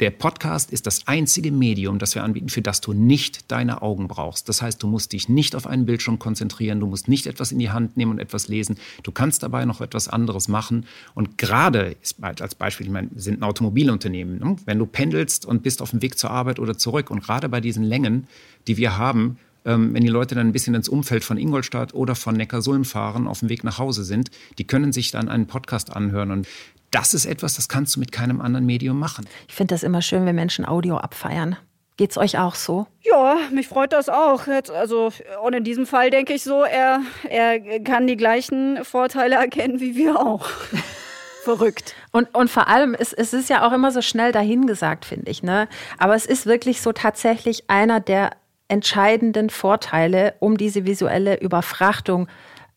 der 0.00 0.10
Podcast 0.10 0.72
ist 0.72 0.86
das 0.86 1.06
einzige 1.06 1.52
Medium, 1.52 2.00
das 2.00 2.16
wir 2.16 2.24
anbieten, 2.24 2.48
für 2.48 2.62
das 2.62 2.80
du 2.80 2.92
nicht 2.92 3.50
deine 3.52 3.80
Augen 3.80 4.08
brauchst. 4.08 4.48
Das 4.48 4.60
heißt, 4.60 4.82
du 4.82 4.88
musst 4.88 5.12
dich 5.12 5.28
nicht 5.28 5.54
auf 5.54 5.66
einen 5.66 5.86
Bildschirm 5.86 6.18
konzentrieren, 6.18 6.80
du 6.80 6.86
musst 6.86 7.06
nicht 7.06 7.26
etwas 7.26 7.52
in 7.52 7.60
die 7.60 7.70
Hand 7.70 7.96
nehmen 7.96 8.10
und 8.10 8.18
etwas 8.18 8.48
lesen. 8.48 8.76
Du 9.04 9.12
kannst 9.12 9.44
dabei 9.44 9.64
noch 9.64 9.80
etwas 9.80 10.08
anderes 10.08 10.48
machen. 10.48 10.86
Und 11.14 11.38
gerade 11.38 11.96
als 12.20 12.54
Beispiel, 12.56 12.86
ich 12.86 12.92
meine, 12.92 13.10
sind 13.14 13.38
ein 13.38 13.44
Automobilunternehmen. 13.44 14.38
Ne? 14.40 14.56
Wenn 14.64 14.78
du 14.78 14.86
pendelst 14.86 15.46
und 15.46 15.62
bist 15.62 15.80
auf 15.80 15.90
dem 15.90 16.02
Weg 16.02 16.18
zur 16.18 16.30
Arbeit 16.30 16.58
oder 16.58 16.76
zurück 16.76 17.10
und 17.10 17.22
gerade 17.22 17.48
bei 17.48 17.60
diesen 17.60 17.84
Längen, 17.84 18.26
die 18.66 18.76
wir 18.76 18.98
haben, 18.98 19.38
ähm, 19.64 19.94
wenn 19.94 20.02
die 20.02 20.08
Leute 20.08 20.34
dann 20.34 20.48
ein 20.48 20.52
bisschen 20.52 20.74
ins 20.74 20.88
Umfeld 20.88 21.24
von 21.24 21.38
Ingolstadt 21.38 21.94
oder 21.94 22.14
von 22.14 22.36
Neckarsulm 22.36 22.84
fahren, 22.84 23.26
auf 23.26 23.40
dem 23.40 23.48
Weg 23.48 23.64
nach 23.64 23.78
Hause 23.78 24.04
sind, 24.04 24.30
die 24.58 24.66
können 24.66 24.92
sich 24.92 25.10
dann 25.10 25.28
einen 25.28 25.46
Podcast 25.46 25.94
anhören. 25.94 26.30
Und 26.30 26.48
das 26.94 27.12
ist 27.12 27.26
etwas, 27.26 27.56
das 27.56 27.68
kannst 27.68 27.96
du 27.96 28.00
mit 28.00 28.12
keinem 28.12 28.40
anderen 28.40 28.66
Medium 28.66 28.98
machen. 28.98 29.26
Ich 29.48 29.54
finde 29.54 29.74
das 29.74 29.82
immer 29.82 30.00
schön, 30.00 30.26
wenn 30.26 30.36
Menschen 30.36 30.66
Audio 30.66 30.96
abfeiern. 30.96 31.56
Geht's 31.96 32.18
euch 32.18 32.38
auch 32.38 32.54
so? 32.54 32.86
Ja, 33.02 33.36
mich 33.52 33.68
freut 33.68 33.92
das 33.92 34.08
auch. 34.08 34.46
Jetzt, 34.46 34.70
also, 34.70 35.12
und 35.44 35.52
in 35.52 35.62
diesem 35.64 35.86
Fall 35.86 36.10
denke 36.10 36.32
ich 36.32 36.42
so, 36.42 36.64
er, 36.64 37.02
er 37.28 37.80
kann 37.80 38.06
die 38.06 38.16
gleichen 38.16 38.84
Vorteile 38.84 39.36
erkennen 39.36 39.80
wie 39.80 39.94
wir 39.94 40.20
auch. 40.20 40.48
Verrückt. 41.44 41.94
Und, 42.10 42.34
und 42.34 42.50
vor 42.50 42.68
allem, 42.68 42.94
es, 42.98 43.12
es 43.12 43.32
ist 43.32 43.50
ja 43.50 43.66
auch 43.66 43.72
immer 43.72 43.92
so 43.92 44.00
schnell 44.00 44.32
dahingesagt, 44.32 45.04
finde 45.04 45.30
ich. 45.30 45.42
Ne? 45.42 45.68
Aber 45.98 46.14
es 46.14 46.26
ist 46.26 46.46
wirklich 46.46 46.80
so 46.80 46.92
tatsächlich 46.92 47.68
einer 47.68 48.00
der 48.00 48.30
entscheidenden 48.68 49.50
Vorteile, 49.50 50.34
um 50.40 50.56
diese 50.56 50.86
visuelle 50.86 51.38
Überfrachtung 51.38 52.28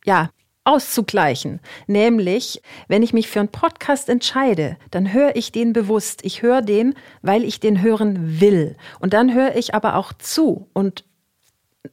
ja, 0.06 0.30
auszugleichen. 0.68 1.60
Nämlich, 1.88 2.62
wenn 2.88 3.02
ich 3.02 3.14
mich 3.14 3.30
für 3.30 3.40
einen 3.40 3.50
Podcast 3.50 4.10
entscheide, 4.10 4.78
dann 4.92 5.14
höre 5.14 5.36
ich 5.36 5.52
den 5.52 5.74
bewusst. 5.74 6.20
Ich 6.24 6.42
höre 6.42 6.62
den, 6.62 6.94
weil 7.22 7.44
ich 7.44 7.60
den 7.60 7.82
hören 7.82 8.42
will. 8.42 8.76
Und 9.00 9.14
dann 9.14 9.34
höre 9.34 9.56
ich 9.56 9.74
aber 9.74 9.96
auch 9.96 10.14
zu 10.14 10.68
und 10.74 11.06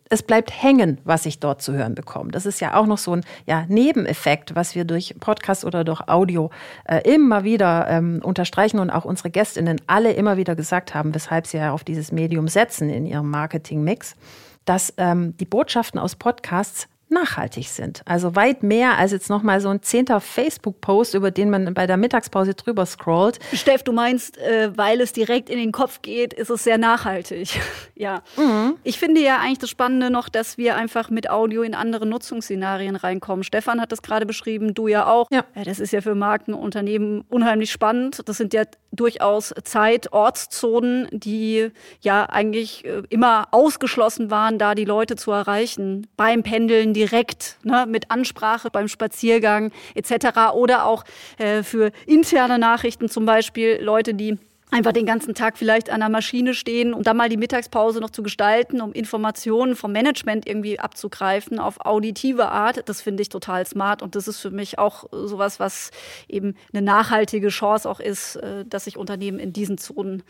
es 0.09 0.23
bleibt 0.23 0.51
hängen, 0.51 1.01
was 1.05 1.25
ich 1.25 1.39
dort 1.39 1.63
zu 1.63 1.73
hören 1.73 1.95
bekomme. 1.95 2.33
Das 2.33 2.47
ist 2.47 2.61
ja 2.61 2.75
auch 2.75 2.87
noch 2.87 2.99
so 2.99 3.13
ein 3.13 3.25
ja, 3.47 3.65
Nebeneffekt, 3.69 4.55
was 4.57 4.75
wir 4.75 4.85
durch 4.85 5.15
Podcast 5.21 5.65
oder 5.65 5.85
durch 5.85 6.09
Audio 6.09 6.51
äh, 6.85 7.01
immer 7.09 7.45
wieder 7.45 7.87
ähm, 7.89 8.21
unterstreichen 8.25 8.81
und 8.81 8.91
auch 8.91 9.05
unsere 9.05 9.31
Gästinnen 9.31 9.81
alle 9.87 10.13
immer 10.13 10.37
wieder 10.37 10.57
gesagt 10.57 10.95
haben, 10.95 11.15
weshalb 11.15 11.47
sie 11.47 11.59
ja 11.59 11.73
auf 11.73 11.85
dieses 11.85 12.11
Medium 12.11 12.49
setzen 12.49 12.91
in 12.91 13.07
ihrem 13.07 13.31
Marketing-Mix, 13.31 14.17
dass 14.65 14.93
ähm, 14.97 15.37
die 15.37 15.45
Botschaften 15.47 16.01
aus 16.01 16.17
Podcasts 16.17 16.89
nachhaltig 17.15 17.69
sind. 17.69 18.03
Also 18.05 18.37
weit 18.37 18.63
mehr 18.63 18.99
als 18.99 19.13
jetzt 19.13 19.31
nochmal 19.31 19.61
so 19.61 19.71
ein 19.71 19.83
zehnter 19.83 20.21
Facebook-Post, 20.21 21.15
über 21.15 21.31
den 21.31 21.49
man 21.49 21.73
bei 21.73 21.87
der 21.87 21.97
Mittagspause 21.97 22.55
drüber 22.55 22.85
scrollt. 22.85 23.39
Steff, 23.55 23.83
du 23.83 23.93
meinst, 23.93 24.37
äh, 24.37 24.77
weil 24.77 25.01
es 25.01 25.13
direkt 25.13 25.49
in 25.49 25.59
den 25.59 25.73
Kopf 25.73 26.03
geht, 26.03 26.35
ist 26.35 26.51
es 26.51 26.65
sehr 26.65 26.77
nachhaltig. 26.77 27.61
ja. 27.95 28.23
Mhm. 28.37 28.77
Ich 28.85 28.99
finde 28.99 29.23
ja 29.23 29.39
eigentlich 29.39 29.61
das 29.61 29.71
Spannende 29.71 30.11
noch, 30.11 30.29
dass 30.29 30.59
wir 30.59 30.77
einfach 30.77 31.09
mit 31.09 31.31
Audio 31.31 31.63
in 31.63 31.75
andere 31.75 32.05
Nutzungsszenarien 32.05 32.97
reinkommen. 32.97 33.45
Stefan 33.45 33.81
hat 33.81 33.93
das 33.93 34.03
gerade 34.03 34.27
beschrieben, 34.27 34.75
du 34.75 34.89
ja 34.89 35.07
auch. 35.07 35.29
Ja. 35.31 35.45
ja. 35.55 35.65
Das 35.65 35.79
ist 35.79 35.93
ja 35.93 36.03
für 36.03 36.15
Marken, 36.15 36.53
Unternehmen 36.53 37.25
unheimlich 37.31 37.73
spannend. 37.73 38.21
Das 38.27 38.37
sind 38.37 38.53
ja 38.53 38.65
durchaus 38.93 39.55
Zeit, 39.65 40.13
Ortszonen, 40.13 41.09
die 41.11 41.71
ja 42.01 42.25
eigentlich 42.29 42.85
äh, 42.85 43.03
immer 43.09 43.49
ausgeschlossen 43.51 44.31
waren, 44.31 44.59
da 44.59 44.75
die 44.75 44.85
Leute 44.85 45.17
zu 45.17 45.31
erreichen. 45.31 46.07
Beim 46.17 46.43
Pendeln, 46.43 46.95
direkt 47.05 47.59
ne, 47.63 47.87
mit 47.87 48.11
Ansprache 48.11 48.71
beim 48.71 48.89
Spaziergang 48.89 49.73
etc. 49.95 50.55
Oder 50.55 50.87
auch 50.87 51.05
äh, 51.39 51.63
für 51.63 51.93
interne 52.07 52.59
Nachrichten 52.59 53.09
zum 53.09 53.27
Beispiel 53.27 53.79
Leute, 53.83 54.15
die 54.15 54.39
einfach 54.71 54.93
den 54.93 55.07
ganzen 55.07 55.35
Tag 55.35 55.59
vielleicht 55.59 55.91
an 55.91 56.01
der 56.01 56.09
Maschine 56.09 56.55
stehen 56.55 56.95
und 56.95 57.07
dann 57.07 57.17
mal 57.17 57.29
die 57.29 57.37
Mittagspause 57.37 58.01
noch 58.01 58.11
zu 58.11 58.23
gestalten, 58.23 58.81
um 58.81 58.93
Informationen 58.93 59.77
vom 59.77 59.93
Management 59.93 60.49
irgendwie 60.49 60.81
abzugreifen 60.81 61.61
auf 61.61 61.85
auditive 61.85 62.49
Art. 62.49 62.89
Das 62.89 63.01
finde 63.01 63.23
ich 63.23 63.29
total 63.29 63.67
smart 63.67 64.03
und 64.03 64.17
das 64.17 64.27
ist 64.27 64.41
für 64.41 64.51
mich 64.51 64.79
auch 64.79 65.05
sowas, 65.13 65.61
was 65.61 65.91
eben 66.27 66.57
eine 66.73 66.83
nachhaltige 66.83 67.49
Chance 67.49 67.89
auch 67.89 68.01
ist, 68.01 68.37
äh, 68.37 68.65
dass 68.65 68.85
sich 68.85 68.97
Unternehmen 68.97 69.39
in 69.39 69.53
diesen 69.53 69.79
Zonen 69.79 70.23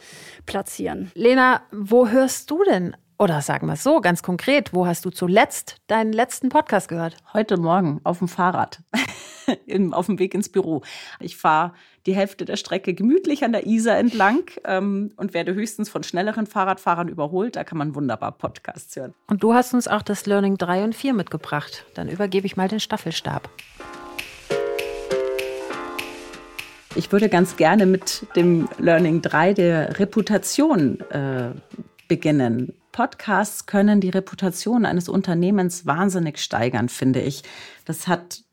platzieren. 0.44 1.10
Lena, 1.14 1.62
wo 1.70 2.08
hörst 2.08 2.50
du 2.50 2.64
denn 2.64 2.96
oder 3.18 3.40
sagen 3.42 3.66
wir 3.66 3.74
es 3.74 3.82
so, 3.82 4.00
ganz 4.00 4.22
konkret, 4.22 4.72
wo 4.72 4.86
hast 4.86 5.04
du 5.04 5.10
zuletzt 5.10 5.76
deinen 5.86 6.12
letzten 6.12 6.48
Podcast 6.48 6.88
gehört? 6.88 7.16
Heute 7.32 7.56
Morgen 7.56 8.00
auf 8.02 8.18
dem 8.18 8.28
Fahrrad, 8.28 8.80
auf 9.92 10.06
dem 10.06 10.18
Weg 10.18 10.34
ins 10.34 10.48
Büro. 10.48 10.82
Ich 11.20 11.36
fahre 11.36 11.74
die 12.06 12.14
Hälfte 12.14 12.44
der 12.44 12.56
Strecke 12.56 12.92
gemütlich 12.92 13.44
an 13.44 13.52
der 13.52 13.66
Isar 13.66 13.98
entlang 13.98 14.50
ähm, 14.64 15.12
und 15.16 15.32
werde 15.32 15.54
höchstens 15.54 15.88
von 15.88 16.02
schnelleren 16.02 16.46
Fahrradfahrern 16.46 17.08
überholt. 17.08 17.56
Da 17.56 17.64
kann 17.64 17.78
man 17.78 17.94
wunderbar 17.94 18.32
Podcasts 18.32 18.96
hören. 18.96 19.14
Und 19.28 19.42
du 19.42 19.54
hast 19.54 19.74
uns 19.74 19.86
auch 19.86 20.02
das 20.02 20.26
Learning 20.26 20.58
3 20.58 20.84
und 20.84 20.94
4 20.94 21.14
mitgebracht. 21.14 21.86
Dann 21.94 22.08
übergebe 22.08 22.46
ich 22.46 22.56
mal 22.56 22.68
den 22.68 22.80
Staffelstab. 22.80 23.48
Ich 26.96 27.10
würde 27.10 27.28
ganz 27.28 27.56
gerne 27.56 27.86
mit 27.86 28.26
dem 28.36 28.68
Learning 28.78 29.22
3 29.22 29.54
der 29.54 29.98
Reputation 29.98 31.00
äh, 31.10 31.50
beginnen. 32.06 32.72
Podcasts 32.94 33.66
können 33.66 34.00
die 34.00 34.10
Reputation 34.10 34.86
eines 34.86 35.08
Unternehmens 35.08 35.84
wahnsinnig 35.84 36.38
steigern, 36.38 36.88
finde 36.88 37.20
ich. 37.20 37.42
Das 37.84 38.06
hat, 38.06 38.44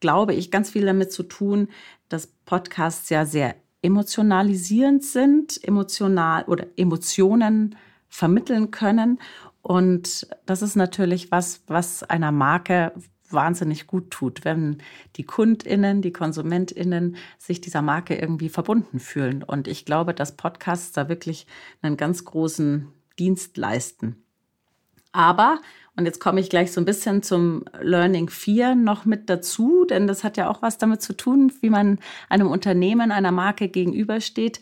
glaube 0.00 0.32
ich, 0.32 0.50
ganz 0.50 0.70
viel 0.70 0.86
damit 0.86 1.12
zu 1.12 1.22
tun, 1.22 1.68
dass 2.08 2.26
Podcasts 2.46 3.10
ja 3.10 3.26
sehr 3.26 3.56
emotionalisierend 3.82 5.04
sind, 5.04 5.62
emotional 5.62 6.44
oder 6.44 6.66
Emotionen 6.76 7.76
vermitteln 8.08 8.70
können. 8.70 9.20
Und 9.60 10.28
das 10.46 10.62
ist 10.62 10.76
natürlich 10.76 11.30
was, 11.30 11.62
was 11.66 12.02
einer 12.02 12.32
Marke 12.32 12.94
wahnsinnig 13.28 13.86
gut 13.86 14.10
tut, 14.10 14.46
wenn 14.46 14.78
die 15.16 15.24
Kundinnen, 15.24 16.00
die 16.00 16.12
Konsumentinnen 16.12 17.16
sich 17.36 17.60
dieser 17.60 17.82
Marke 17.82 18.14
irgendwie 18.14 18.48
verbunden 18.48 18.98
fühlen. 18.98 19.42
Und 19.42 19.68
ich 19.68 19.84
glaube, 19.84 20.14
dass 20.14 20.38
Podcasts 20.38 20.92
da 20.92 21.10
wirklich 21.10 21.46
einen 21.82 21.98
ganz 21.98 22.24
großen 22.24 22.88
Dienst 23.20 23.56
leisten. 23.56 24.24
Aber, 25.12 25.60
und 25.96 26.06
jetzt 26.06 26.20
komme 26.20 26.40
ich 26.40 26.50
gleich 26.50 26.72
so 26.72 26.80
ein 26.80 26.84
bisschen 26.84 27.22
zum 27.22 27.64
Learning 27.80 28.30
4 28.30 28.74
noch 28.74 29.04
mit 29.04 29.28
dazu, 29.28 29.84
denn 29.84 30.06
das 30.06 30.24
hat 30.24 30.36
ja 30.36 30.48
auch 30.48 30.62
was 30.62 30.78
damit 30.78 31.02
zu 31.02 31.12
tun, 31.12 31.52
wie 31.60 31.70
man 31.70 31.98
einem 32.28 32.48
Unternehmen, 32.48 33.12
einer 33.12 33.32
Marke 33.32 33.68
gegenübersteht. 33.68 34.60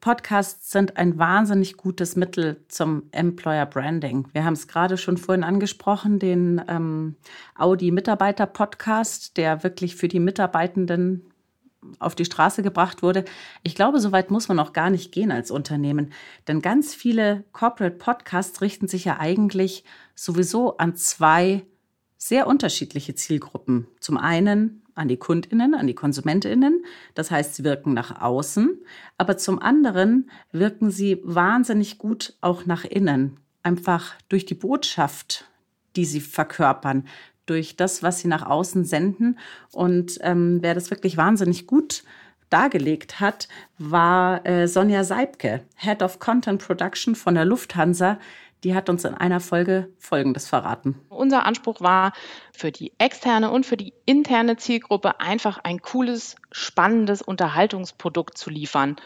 Podcasts 0.00 0.70
sind 0.70 0.96
ein 0.96 1.18
wahnsinnig 1.18 1.76
gutes 1.76 2.16
Mittel 2.16 2.64
zum 2.68 3.02
Employer 3.12 3.66
Branding. 3.66 4.28
Wir 4.32 4.44
haben 4.44 4.54
es 4.54 4.66
gerade 4.66 4.96
schon 4.96 5.18
vorhin 5.18 5.44
angesprochen, 5.44 6.18
den 6.18 6.62
ähm, 6.68 7.16
Audi 7.54 7.90
Mitarbeiter 7.90 8.46
Podcast, 8.46 9.36
der 9.36 9.62
wirklich 9.62 9.96
für 9.96 10.08
die 10.08 10.20
Mitarbeitenden 10.20 11.29
auf 11.98 12.14
die 12.14 12.24
Straße 12.24 12.62
gebracht 12.62 13.02
wurde. 13.02 13.24
Ich 13.62 13.74
glaube, 13.74 14.00
so 14.00 14.12
weit 14.12 14.30
muss 14.30 14.48
man 14.48 14.58
auch 14.58 14.72
gar 14.72 14.90
nicht 14.90 15.12
gehen 15.12 15.32
als 15.32 15.50
Unternehmen. 15.50 16.12
Denn 16.46 16.60
ganz 16.60 16.94
viele 16.94 17.44
Corporate 17.52 17.96
Podcasts 17.96 18.60
richten 18.60 18.88
sich 18.88 19.04
ja 19.04 19.18
eigentlich 19.18 19.84
sowieso 20.14 20.76
an 20.76 20.96
zwei 20.96 21.64
sehr 22.18 22.46
unterschiedliche 22.46 23.14
Zielgruppen. 23.14 23.86
Zum 23.98 24.18
einen 24.18 24.82
an 24.94 25.08
die 25.08 25.16
Kundinnen, 25.16 25.74
an 25.74 25.86
die 25.86 25.94
Konsumentinnen. 25.94 26.84
Das 27.14 27.30
heißt, 27.30 27.54
sie 27.54 27.64
wirken 27.64 27.94
nach 27.94 28.20
außen. 28.20 28.78
Aber 29.16 29.38
zum 29.38 29.58
anderen 29.58 30.30
wirken 30.52 30.90
sie 30.90 31.20
wahnsinnig 31.24 31.96
gut 31.96 32.34
auch 32.42 32.66
nach 32.66 32.84
innen. 32.84 33.38
Einfach 33.62 34.14
durch 34.28 34.44
die 34.44 34.54
Botschaft, 34.54 35.46
die 35.96 36.04
sie 36.04 36.20
verkörpern, 36.20 37.06
durch 37.50 37.76
das, 37.76 38.02
was 38.02 38.20
sie 38.20 38.28
nach 38.28 38.46
außen 38.46 38.84
senden. 38.84 39.38
Und 39.72 40.18
ähm, 40.22 40.58
wer 40.62 40.74
das 40.74 40.90
wirklich 40.90 41.16
wahnsinnig 41.16 41.66
gut 41.66 42.04
dargelegt 42.48 43.20
hat, 43.20 43.48
war 43.78 44.46
äh, 44.46 44.68
Sonja 44.68 45.04
Seibke, 45.04 45.62
Head 45.76 46.02
of 46.02 46.20
Content 46.20 46.64
Production 46.64 47.14
von 47.14 47.34
der 47.34 47.44
Lufthansa. 47.44 48.18
Die 48.62 48.74
hat 48.74 48.88
uns 48.88 49.04
in 49.04 49.14
einer 49.14 49.40
Folge 49.40 49.88
Folgendes 49.98 50.46
verraten. 50.46 51.00
Unser 51.08 51.44
Anspruch 51.46 51.80
war, 51.80 52.12
für 52.52 52.70
die 52.70 52.92
externe 52.98 53.50
und 53.50 53.66
für 53.66 53.76
die 53.76 53.94
interne 54.04 54.56
Zielgruppe 54.56 55.18
einfach 55.18 55.58
ein 55.64 55.82
cooles, 55.82 56.36
spannendes 56.52 57.22
Unterhaltungsprodukt 57.22 58.36
zu 58.38 58.50
liefern. 58.50 58.96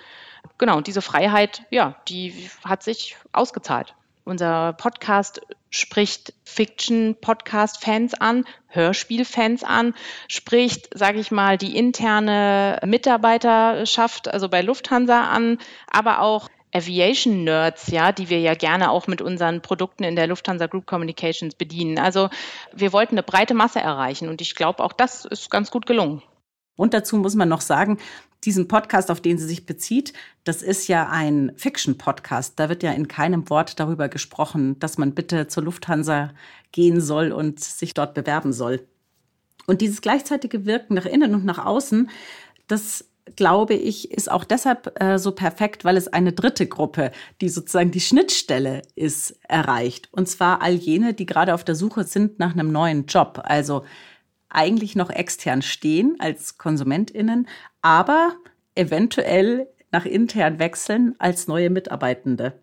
Genau, 0.58 0.76
und 0.76 0.86
diese 0.86 1.02
Freiheit, 1.02 1.62
ja, 1.70 1.96
die 2.08 2.50
hat 2.64 2.82
sich 2.82 3.16
ausgezahlt. 3.32 3.94
Unser 4.24 4.72
Podcast 4.72 5.42
spricht 5.68 6.32
Fiction-Podcast-Fans 6.44 8.14
an, 8.14 8.44
Hörspiel-Fans 8.68 9.64
an, 9.64 9.94
spricht, 10.28 10.88
sage 10.96 11.18
ich 11.18 11.30
mal, 11.30 11.58
die 11.58 11.76
interne 11.76 12.80
Mitarbeiterschaft, 12.86 14.28
also 14.28 14.48
bei 14.48 14.62
Lufthansa 14.62 15.24
an, 15.24 15.58
aber 15.90 16.20
auch 16.20 16.48
Aviation 16.72 17.44
Nerds, 17.44 17.88
ja, 17.88 18.12
die 18.12 18.30
wir 18.30 18.40
ja 18.40 18.54
gerne 18.54 18.90
auch 18.90 19.06
mit 19.06 19.20
unseren 19.20 19.60
Produkten 19.60 20.04
in 20.04 20.16
der 20.16 20.26
Lufthansa 20.26 20.66
Group 20.66 20.86
Communications 20.86 21.54
bedienen. 21.54 21.98
Also 21.98 22.30
wir 22.72 22.92
wollten 22.92 23.14
eine 23.14 23.22
breite 23.22 23.54
Masse 23.54 23.80
erreichen 23.80 24.28
und 24.28 24.40
ich 24.40 24.54
glaube, 24.54 24.82
auch 24.82 24.92
das 24.92 25.24
ist 25.24 25.50
ganz 25.50 25.70
gut 25.70 25.86
gelungen. 25.86 26.22
Und 26.76 26.94
dazu 26.94 27.16
muss 27.16 27.34
man 27.34 27.48
noch 27.48 27.60
sagen, 27.60 27.98
diesen 28.44 28.68
Podcast, 28.68 29.10
auf 29.10 29.20
den 29.20 29.38
sie 29.38 29.46
sich 29.46 29.66
bezieht, 29.66 30.12
das 30.44 30.62
ist 30.62 30.88
ja 30.88 31.08
ein 31.08 31.52
Fiction-Podcast. 31.56 32.58
Da 32.58 32.68
wird 32.68 32.82
ja 32.82 32.92
in 32.92 33.08
keinem 33.08 33.48
Wort 33.48 33.80
darüber 33.80 34.08
gesprochen, 34.08 34.78
dass 34.80 34.98
man 34.98 35.14
bitte 35.14 35.46
zur 35.46 35.64
Lufthansa 35.64 36.30
gehen 36.72 37.00
soll 37.00 37.32
und 37.32 37.60
sich 37.60 37.94
dort 37.94 38.14
bewerben 38.14 38.52
soll. 38.52 38.86
Und 39.66 39.80
dieses 39.80 40.02
gleichzeitige 40.02 40.66
Wirken 40.66 40.94
nach 40.94 41.06
innen 41.06 41.34
und 41.34 41.44
nach 41.44 41.64
außen, 41.64 42.10
das 42.66 43.06
glaube 43.36 43.74
ich, 43.74 44.10
ist 44.10 44.30
auch 44.30 44.44
deshalb 44.44 45.00
äh, 45.02 45.18
so 45.18 45.32
perfekt, 45.32 45.84
weil 45.84 45.96
es 45.96 46.08
eine 46.08 46.32
dritte 46.32 46.66
Gruppe, 46.66 47.10
die 47.40 47.48
sozusagen 47.48 47.90
die 47.90 48.00
Schnittstelle 48.00 48.82
ist, 48.94 49.38
erreicht. 49.48 50.08
Und 50.12 50.28
zwar 50.28 50.60
all 50.60 50.74
jene, 50.74 51.14
die 51.14 51.26
gerade 51.26 51.54
auf 51.54 51.64
der 51.64 51.74
Suche 51.74 52.04
sind 52.04 52.38
nach 52.38 52.52
einem 52.52 52.70
neuen 52.70 53.06
Job. 53.06 53.40
Also 53.44 53.84
eigentlich 54.54 54.96
noch 54.96 55.10
extern 55.10 55.62
stehen 55.62 56.16
als 56.18 56.58
KonsumentInnen, 56.58 57.48
aber 57.82 58.34
eventuell 58.74 59.68
nach 59.92 60.04
intern 60.04 60.58
wechseln 60.58 61.14
als 61.18 61.46
neue 61.46 61.70
Mitarbeitende. 61.70 62.54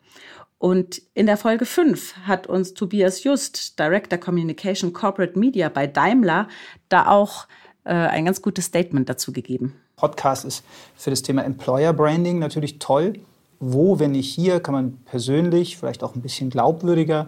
Und 0.58 1.02
in 1.16 1.26
der 1.26 1.38
Folge 1.38 1.66
5 1.66 2.18
hat 2.28 2.46
uns 2.46 2.74
Tobias 2.76 3.24
Just, 3.24 3.80
Director 3.80 4.20
Communication 4.20 4.94
Corporate 4.94 5.38
Media 5.40 5.70
bei 5.70 5.88
Daimler, 5.88 6.48
da 6.88 7.08
auch 7.08 7.48
äh, 7.84 7.94
ein 7.94 8.26
ganz 8.26 8.44
gutes 8.44 8.66
Statement 8.66 9.10
dazu 9.10 9.32
gegeben. 9.32 9.76
Podcast 9.96 10.46
ist 10.46 10.64
für 10.96 11.10
das 11.10 11.24
Thema 11.24 11.44
Employer 11.44 11.94
Branding 11.94 12.38
natürlich 12.40 12.80
toll. 12.80 13.14
Wo, 13.60 14.00
wenn 14.00 14.12
nicht 14.12 14.34
hier, 14.34 14.60
kann 14.60 14.74
man 14.74 14.98
persönlich, 15.06 15.78
vielleicht 15.78 16.04
auch 16.04 16.16
ein 16.16 16.22
bisschen 16.22 16.50
glaubwürdiger, 16.50 17.28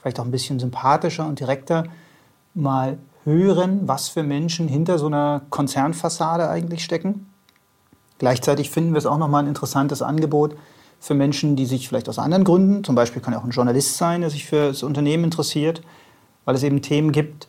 vielleicht 0.00 0.18
auch 0.18 0.24
ein 0.24 0.30
bisschen 0.30 0.58
sympathischer 0.58 1.26
und 1.26 1.40
direkter 1.40 1.84
mal 2.54 2.98
hören, 3.24 3.88
was 3.88 4.08
für 4.08 4.22
Menschen 4.22 4.68
hinter 4.68 4.98
so 4.98 5.06
einer 5.06 5.42
Konzernfassade 5.50 6.48
eigentlich 6.48 6.84
stecken. 6.84 7.26
Gleichzeitig 8.18 8.70
finden 8.70 8.92
wir 8.92 8.98
es 8.98 9.06
auch 9.06 9.18
nochmal 9.18 9.42
ein 9.42 9.48
interessantes 9.48 10.02
Angebot, 10.02 10.56
für 11.04 11.14
Menschen, 11.14 11.54
die 11.54 11.66
sich 11.66 11.86
vielleicht 11.86 12.08
aus 12.08 12.18
anderen 12.18 12.44
Gründen, 12.44 12.82
zum 12.82 12.94
Beispiel 12.94 13.20
kann 13.20 13.34
ja 13.34 13.40
auch 13.40 13.44
ein 13.44 13.50
Journalist 13.50 13.98
sein, 13.98 14.22
der 14.22 14.30
sich 14.30 14.46
für 14.46 14.68
das 14.68 14.82
Unternehmen 14.82 15.24
interessiert, 15.24 15.82
weil 16.46 16.54
es 16.54 16.62
eben 16.62 16.80
Themen 16.80 17.12
gibt, 17.12 17.48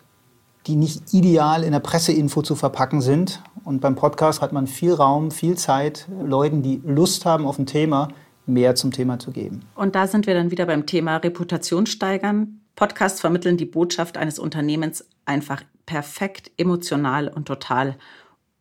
die 0.67 0.75
nicht 0.75 1.13
ideal 1.13 1.63
in 1.63 1.71
der 1.71 1.79
Presseinfo 1.79 2.41
zu 2.41 2.55
verpacken 2.55 2.99
sind. 2.99 3.41
Und 3.63 3.79
beim 3.79 3.95
Podcast 3.95 4.41
hat 4.41 4.51
man 4.51 4.67
viel 4.67 4.93
Raum, 4.93 5.31
viel 5.31 5.57
Zeit, 5.57 6.07
Leuten, 6.21 6.63
die 6.63 6.81
Lust 6.83 7.25
haben 7.25 7.45
auf 7.45 7.57
ein 7.57 7.65
Thema, 7.65 8.09
mehr 8.45 8.75
zum 8.75 8.91
Thema 8.91 9.19
zu 9.19 9.31
geben. 9.31 9.61
Und 9.75 9.95
da 9.95 10.07
sind 10.07 10.27
wir 10.27 10.33
dann 10.33 10.51
wieder 10.51 10.65
beim 10.65 10.85
Thema 10.85 11.17
Reputation 11.17 11.85
steigern. 11.85 12.59
Podcasts 12.75 13.21
vermitteln 13.21 13.57
die 13.57 13.65
Botschaft 13.65 14.17
eines 14.17 14.39
Unternehmens 14.39 15.07
einfach 15.25 15.63
perfekt, 15.85 16.51
emotional 16.57 17.27
und 17.27 17.47
total 17.47 17.97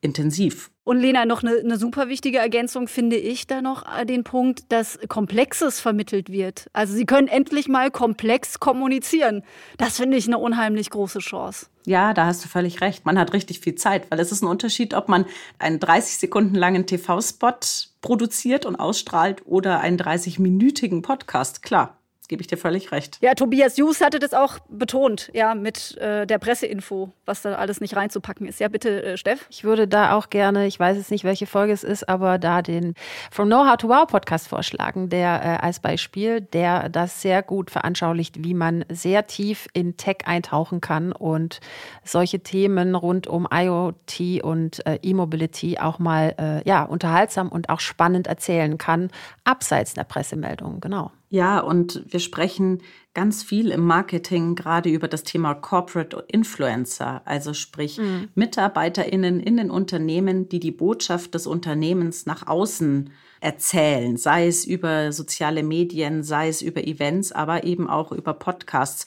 intensiv. 0.00 0.70
Und 0.84 1.00
Lena, 1.00 1.24
noch 1.24 1.42
eine, 1.42 1.56
eine, 1.56 1.78
super 1.78 2.08
wichtige 2.08 2.36
Ergänzung 2.36 2.88
finde 2.88 3.16
ich 3.16 3.46
da 3.46 3.62
noch 3.62 3.84
äh, 3.90 4.04
den 4.04 4.22
Punkt, 4.22 4.70
dass 4.70 4.98
Komplexes 5.08 5.80
vermittelt 5.80 6.30
wird. 6.30 6.68
Also 6.74 6.92
Sie 6.92 7.06
können 7.06 7.26
endlich 7.26 7.68
mal 7.68 7.90
komplex 7.90 8.60
kommunizieren. 8.60 9.42
Das 9.78 9.96
finde 9.96 10.18
ich 10.18 10.26
eine 10.26 10.36
unheimlich 10.36 10.90
große 10.90 11.20
Chance. 11.20 11.68
Ja, 11.86 12.12
da 12.12 12.26
hast 12.26 12.44
du 12.44 12.48
völlig 12.48 12.82
recht. 12.82 13.06
Man 13.06 13.18
hat 13.18 13.32
richtig 13.32 13.60
viel 13.60 13.76
Zeit, 13.76 14.10
weil 14.10 14.20
es 14.20 14.30
ist 14.30 14.42
ein 14.42 14.46
Unterschied, 14.46 14.92
ob 14.92 15.08
man 15.08 15.24
einen 15.58 15.80
30 15.80 16.18
Sekunden 16.18 16.54
langen 16.54 16.86
TV-Spot 16.86 17.56
produziert 18.02 18.66
und 18.66 18.76
ausstrahlt 18.76 19.42
oder 19.46 19.80
einen 19.80 19.98
30-minütigen 19.98 21.00
Podcast. 21.00 21.62
Klar, 21.62 21.98
gebe 22.28 22.40
ich 22.40 22.46
dir 22.46 22.56
völlig 22.56 22.92
recht. 22.92 23.18
Ja, 23.20 23.34
Tobias 23.34 23.76
Jus 23.76 24.00
hatte 24.00 24.18
das 24.18 24.34
auch 24.34 24.58
betont, 24.68 25.30
ja, 25.34 25.54
mit 25.54 25.96
äh, 25.98 26.26
der 26.26 26.38
Presseinfo, 26.38 27.12
was 27.26 27.42
da 27.42 27.54
alles 27.54 27.80
nicht 27.80 27.96
reinzupacken 27.96 28.46
ist. 28.46 28.60
Ja, 28.60 28.68
bitte, 28.68 29.02
äh, 29.02 29.16
Steff. 29.16 29.46
Ich 29.50 29.64
würde 29.64 29.88
da 29.88 30.14
auch 30.16 30.30
gerne, 30.30 30.66
ich 30.66 30.78
weiß 30.78 30.96
jetzt 30.96 31.10
nicht, 31.10 31.24
welche 31.24 31.46
Folge 31.46 31.72
es 31.72 31.84
ist, 31.84 32.08
aber 32.08 32.38
da 32.38 32.62
den 32.62 32.94
From 33.30 33.48
Know 33.48 33.68
How 33.68 33.76
to 33.76 33.88
Wow 33.88 34.06
Podcast 34.06 34.48
vorschlagen, 34.48 35.08
der 35.08 35.42
äh, 35.42 35.64
als 35.64 35.80
Beispiel, 35.80 36.40
der 36.40 36.88
das 36.88 37.22
sehr 37.22 37.42
gut 37.42 37.70
veranschaulicht, 37.70 38.42
wie 38.44 38.54
man 38.54 38.84
sehr 38.88 39.26
tief 39.26 39.68
in 39.72 39.96
Tech 39.96 40.18
eintauchen 40.24 40.80
kann 40.80 41.12
und 41.12 41.60
solche 42.04 42.40
Themen 42.40 42.94
rund 42.94 43.26
um 43.26 43.48
IoT 43.52 44.42
und 44.42 44.86
äh, 44.86 44.98
E-Mobility 45.02 45.78
auch 45.78 45.98
mal 45.98 46.34
äh, 46.38 46.68
ja, 46.68 46.82
unterhaltsam 46.82 47.48
und 47.48 47.68
auch 47.68 47.80
spannend 47.80 48.26
erzählen 48.26 48.78
kann, 48.78 49.10
abseits 49.44 49.94
der 49.94 50.04
Pressemeldungen, 50.04 50.80
genau. 50.80 51.10
Ja, 51.30 51.60
und 51.60 52.04
wir 52.06 52.20
sprechen 52.20 52.82
ganz 53.12 53.42
viel 53.42 53.70
im 53.70 53.80
Marketing 53.80 54.54
gerade 54.54 54.90
über 54.90 55.08
das 55.08 55.22
Thema 55.22 55.54
Corporate 55.54 56.24
Influencer, 56.28 57.22
also 57.24 57.54
sprich 57.54 57.98
mhm. 57.98 58.28
Mitarbeiterinnen 58.34 59.40
in 59.40 59.56
den 59.56 59.70
Unternehmen, 59.70 60.48
die 60.48 60.60
die 60.60 60.70
Botschaft 60.70 61.34
des 61.34 61.46
Unternehmens 61.46 62.26
nach 62.26 62.46
außen 62.46 63.10
erzählen, 63.40 64.16
sei 64.16 64.46
es 64.46 64.64
über 64.64 65.12
soziale 65.12 65.62
Medien, 65.62 66.22
sei 66.22 66.48
es 66.48 66.62
über 66.62 66.84
Events, 66.86 67.32
aber 67.32 67.64
eben 67.64 67.88
auch 67.88 68.10
über 68.10 68.34
Podcasts. 68.34 69.06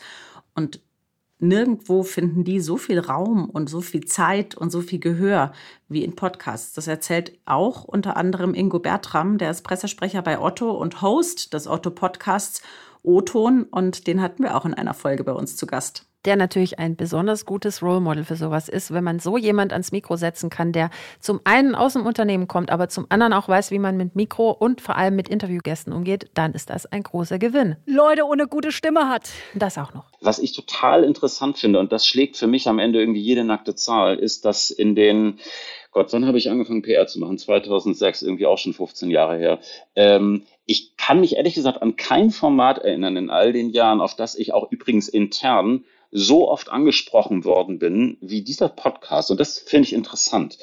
Und 0.54 0.82
nirgendwo 1.39 2.03
finden 2.03 2.44
die 2.44 2.60
so 2.60 2.78
viel 2.78 3.00
Raum 3.00 3.50
und 3.50 3.69
so 3.69 3.82
viel 3.82 4.06
Zeit 4.06 4.56
und 4.56 4.71
so 4.71 4.82
viel 4.82 5.00
Gehör 5.00 5.52
wie 5.88 6.04
in 6.04 6.15
Podcasts. 6.15 6.73
Das 6.73 6.88
erzählt 6.88 7.38
auch 7.45 7.84
unter 7.84 8.17
anderem 8.17 8.54
Ingo 8.54 8.80
Bertram, 8.80 9.38
der 9.38 9.52
ist 9.52 9.63
Pressesprecher 9.63 10.21
bei 10.21 10.39
Otto 10.39 10.71
und 10.71 11.02
Host 11.02 11.54
des 11.54 11.67
Otto 11.67 11.91
Podcasts 11.91 12.62
O-Ton 13.04 13.63
und 13.63 14.08
den 14.08 14.21
hatten 14.21 14.43
wir 14.43 14.58
auch 14.58 14.65
in 14.65 14.73
einer 14.73 14.93
Folge 14.93 15.23
bei 15.23 15.32
uns 15.32 15.56
zu 15.56 15.67
Gast 15.67 16.07
der 16.28 16.36
natürlich 16.36 16.78
ein 16.78 16.98
besonders 16.98 17.46
gutes 17.46 17.82
Role 17.82 18.02
Model 18.02 18.26
für 18.26 18.36
sowas 18.36 18.68
ist, 18.68 18.94
wenn 18.94 19.04
man 19.04 19.20
so 19.20 19.38
jemand 19.38 19.72
ans 19.72 19.94
Mikro 19.94 20.18
setzen 20.18 20.50
kann, 20.50 20.74
der 20.74 20.90
zum 21.22 21.40
einen 21.46 21.74
aus 21.74 21.94
dem 21.94 22.06
Unternehmen 22.06 22.50
kommt, 22.50 22.70
aber 22.70 22.90
zum 22.90 23.06
anderen 23.08 23.32
auch 23.32 23.48
weiß, 23.48 23.72
wie 23.72 23.80
man 23.80 23.96
mit 23.96 24.16
Mikro 24.18 24.52
und 24.52 24.82
vor 24.82 24.98
allem 24.98 25.16
mit 25.16 25.30
Interviewgästen 25.30 25.94
umgeht, 25.94 26.30
dann 26.34 26.52
ist 26.54 26.70
das 26.70 26.86
ein 26.86 27.02
großer 27.02 27.40
Gewinn. 27.40 27.78
Leute 27.86 28.26
ohne 28.26 28.48
gute 28.48 28.74
Stimme 28.74 29.08
hat. 29.08 29.30
Das 29.56 29.78
auch 29.78 29.94
noch. 29.94 30.04
Was 30.20 30.40
ich 30.40 30.52
total 30.52 31.06
interessant 31.06 31.58
finde, 31.58 31.80
und 31.80 31.94
das 31.94 32.06
schlägt 32.06 32.36
für 32.36 32.48
mich 32.48 32.68
am 32.68 32.80
Ende 32.80 33.00
irgendwie 33.00 33.22
jede 33.22 33.46
nackte 33.46 33.74
Zahl, 33.74 34.20
ist, 34.20 34.44
dass 34.44 34.70
in 34.70 34.96
den 34.96 35.40
Gott, 35.92 36.12
wann 36.12 36.28
habe 36.28 36.38
ich 36.38 36.50
angefangen, 36.50 36.84
PR 36.84 37.08
zu 37.08 37.20
machen? 37.20 37.38
2006, 37.38 38.22
irgendwie 38.22 38.46
auch 38.46 38.58
schon 38.58 38.74
15 38.74 39.10
Jahre 39.10 39.38
her. 39.38 39.60
Ähm, 39.96 40.44
ich 40.66 40.96
kann 40.98 41.22
mich 41.22 41.38
ehrlich 41.38 41.56
gesagt 41.56 41.82
an 41.82 41.96
kein 41.96 42.30
Format 42.30 42.80
erinnern 42.80 43.16
in 43.16 43.30
all 43.30 43.54
den 43.54 43.72
Jahren, 43.72 44.02
auf 44.02 44.16
das 44.16 44.36
ich 44.36 44.54
auch 44.54 44.70
übrigens 44.72 45.08
intern 45.08 45.86
so 46.12 46.50
oft 46.50 46.70
angesprochen 46.70 47.43
worden 47.46 47.80
bin 47.80 48.17
wie 48.22 48.41
dieser 48.41 48.70
Podcast. 48.70 49.32
Und 49.32 49.39
das 49.39 49.60
finde 49.60 49.88
ich 49.88 49.93
interessant. 49.93 50.58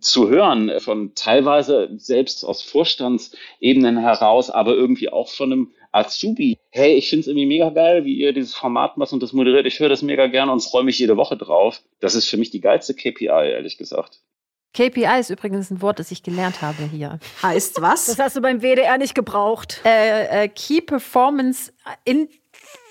Zu 0.00 0.28
hören 0.28 0.80
von 0.80 1.14
teilweise 1.14 1.90
selbst 1.96 2.44
aus 2.44 2.62
Vorstandsebenen 2.62 3.98
heraus, 3.98 4.50
aber 4.50 4.74
irgendwie 4.74 5.08
auch 5.10 5.28
von 5.28 5.52
einem 5.52 5.72
Azubi. 5.92 6.58
Hey, 6.70 6.94
ich 6.94 7.10
finde 7.10 7.20
es 7.20 7.26
irgendwie 7.26 7.46
mega 7.46 7.70
geil, 7.70 8.04
wie 8.04 8.14
ihr 8.14 8.32
dieses 8.32 8.54
Format 8.54 8.96
macht 8.96 9.12
und 9.12 9.22
das 9.22 9.32
moderiert. 9.32 9.66
Ich 9.66 9.78
höre 9.78 9.90
das 9.90 10.02
mega 10.02 10.26
gerne 10.26 10.52
und 10.52 10.60
freue 10.60 10.84
mich 10.84 10.98
jede 10.98 11.16
Woche 11.16 11.36
drauf. 11.36 11.82
Das 12.00 12.14
ist 12.14 12.28
für 12.28 12.38
mich 12.38 12.50
die 12.50 12.60
geilste 12.60 12.94
KPI, 12.94 13.26
ehrlich 13.26 13.76
gesagt. 13.76 14.20
KPI 14.74 15.20
ist 15.20 15.28
übrigens 15.28 15.70
ein 15.70 15.82
Wort, 15.82 15.98
das 15.98 16.10
ich 16.10 16.22
gelernt 16.22 16.62
habe 16.62 16.84
hier. 16.84 17.18
Heißt 17.42 17.82
was? 17.82 18.06
Das 18.06 18.18
hast 18.18 18.36
du 18.36 18.40
beim 18.40 18.62
WDR 18.62 18.96
nicht 18.96 19.14
gebraucht. 19.14 19.82
Äh, 19.84 20.44
äh, 20.44 20.48
Key 20.48 20.80
Performance 20.80 21.72
in 22.04 22.28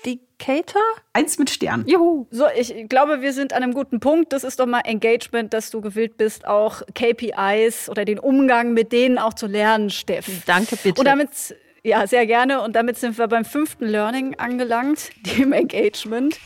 Indicator? 0.04 0.82
Eins 1.12 1.38
mit 1.38 1.50
Stern. 1.50 1.84
Juhu. 1.86 2.26
So, 2.30 2.46
ich 2.56 2.88
glaube, 2.88 3.20
wir 3.20 3.32
sind 3.32 3.52
an 3.52 3.62
einem 3.62 3.74
guten 3.74 4.00
Punkt. 4.00 4.32
Das 4.32 4.44
ist 4.44 4.58
doch 4.58 4.66
mal 4.66 4.80
Engagement, 4.80 5.52
dass 5.52 5.70
du 5.70 5.80
gewillt 5.80 6.16
bist, 6.16 6.46
auch 6.46 6.82
KPIs 6.94 7.88
oder 7.88 8.04
den 8.04 8.18
Umgang 8.18 8.72
mit 8.72 8.92
denen 8.92 9.18
auch 9.18 9.34
zu 9.34 9.46
lernen, 9.46 9.90
Steff. 9.90 10.26
Danke, 10.46 10.76
bitte. 10.76 11.00
Und 11.00 11.06
damit, 11.06 11.30
ja, 11.82 12.06
sehr 12.06 12.26
gerne. 12.26 12.60
Und 12.62 12.74
damit 12.74 12.98
sind 12.98 13.18
wir 13.18 13.28
beim 13.28 13.44
fünften 13.44 13.86
Learning 13.86 14.34
angelangt, 14.38 15.10
dem 15.38 15.52
Engagement. 15.52 16.38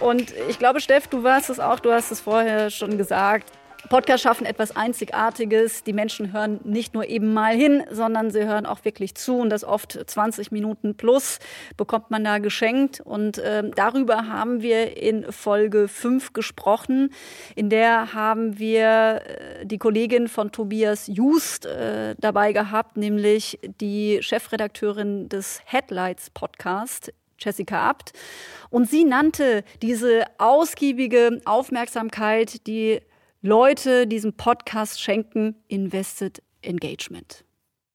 Und 0.00 0.32
ich 0.48 0.58
glaube, 0.58 0.80
Steff, 0.80 1.08
du 1.08 1.22
warst 1.22 1.50
es 1.50 1.60
auch, 1.60 1.80
du 1.80 1.92
hast 1.92 2.10
es 2.10 2.20
vorher 2.20 2.70
schon 2.70 2.96
gesagt. 2.96 3.52
Podcasts 3.88 4.22
schaffen 4.22 4.46
etwas 4.46 4.76
Einzigartiges. 4.76 5.84
Die 5.84 5.92
Menschen 5.92 6.32
hören 6.32 6.60
nicht 6.64 6.92
nur 6.92 7.08
eben 7.08 7.32
mal 7.32 7.54
hin, 7.54 7.82
sondern 7.90 8.30
sie 8.30 8.46
hören 8.46 8.66
auch 8.66 8.84
wirklich 8.84 9.14
zu 9.14 9.38
und 9.38 9.50
das 9.50 9.64
oft 9.64 9.98
20 10.06 10.52
Minuten 10.52 10.96
plus 10.96 11.38
bekommt 11.76 12.10
man 12.10 12.22
da 12.22 12.38
geschenkt. 12.38 13.00
Und 13.00 13.38
äh, 13.38 13.68
darüber 13.74 14.28
haben 14.28 14.60
wir 14.60 14.96
in 14.96 15.32
Folge 15.32 15.88
5 15.88 16.34
gesprochen. 16.34 17.12
In 17.56 17.70
der 17.70 18.12
haben 18.12 18.58
wir 18.58 19.22
äh, 19.24 19.66
die 19.66 19.78
Kollegin 19.78 20.28
von 20.28 20.52
Tobias 20.52 21.06
Just 21.06 21.64
äh, 21.64 22.14
dabei 22.18 22.52
gehabt, 22.52 22.96
nämlich 22.96 23.58
die 23.80 24.18
Chefredakteurin 24.20 25.28
des 25.28 25.62
Headlights 25.64 26.30
Podcast, 26.30 27.12
Jessica 27.38 27.88
Abt. 27.88 28.12
Und 28.68 28.88
sie 28.90 29.04
nannte 29.04 29.64
diese 29.80 30.24
ausgiebige 30.38 31.40
Aufmerksamkeit, 31.44 32.66
die 32.66 33.00
Leute 33.42 34.06
diesem 34.06 34.34
Podcast 34.34 35.00
schenken 35.00 35.54
Invested 35.66 36.42
Engagement. 36.60 37.42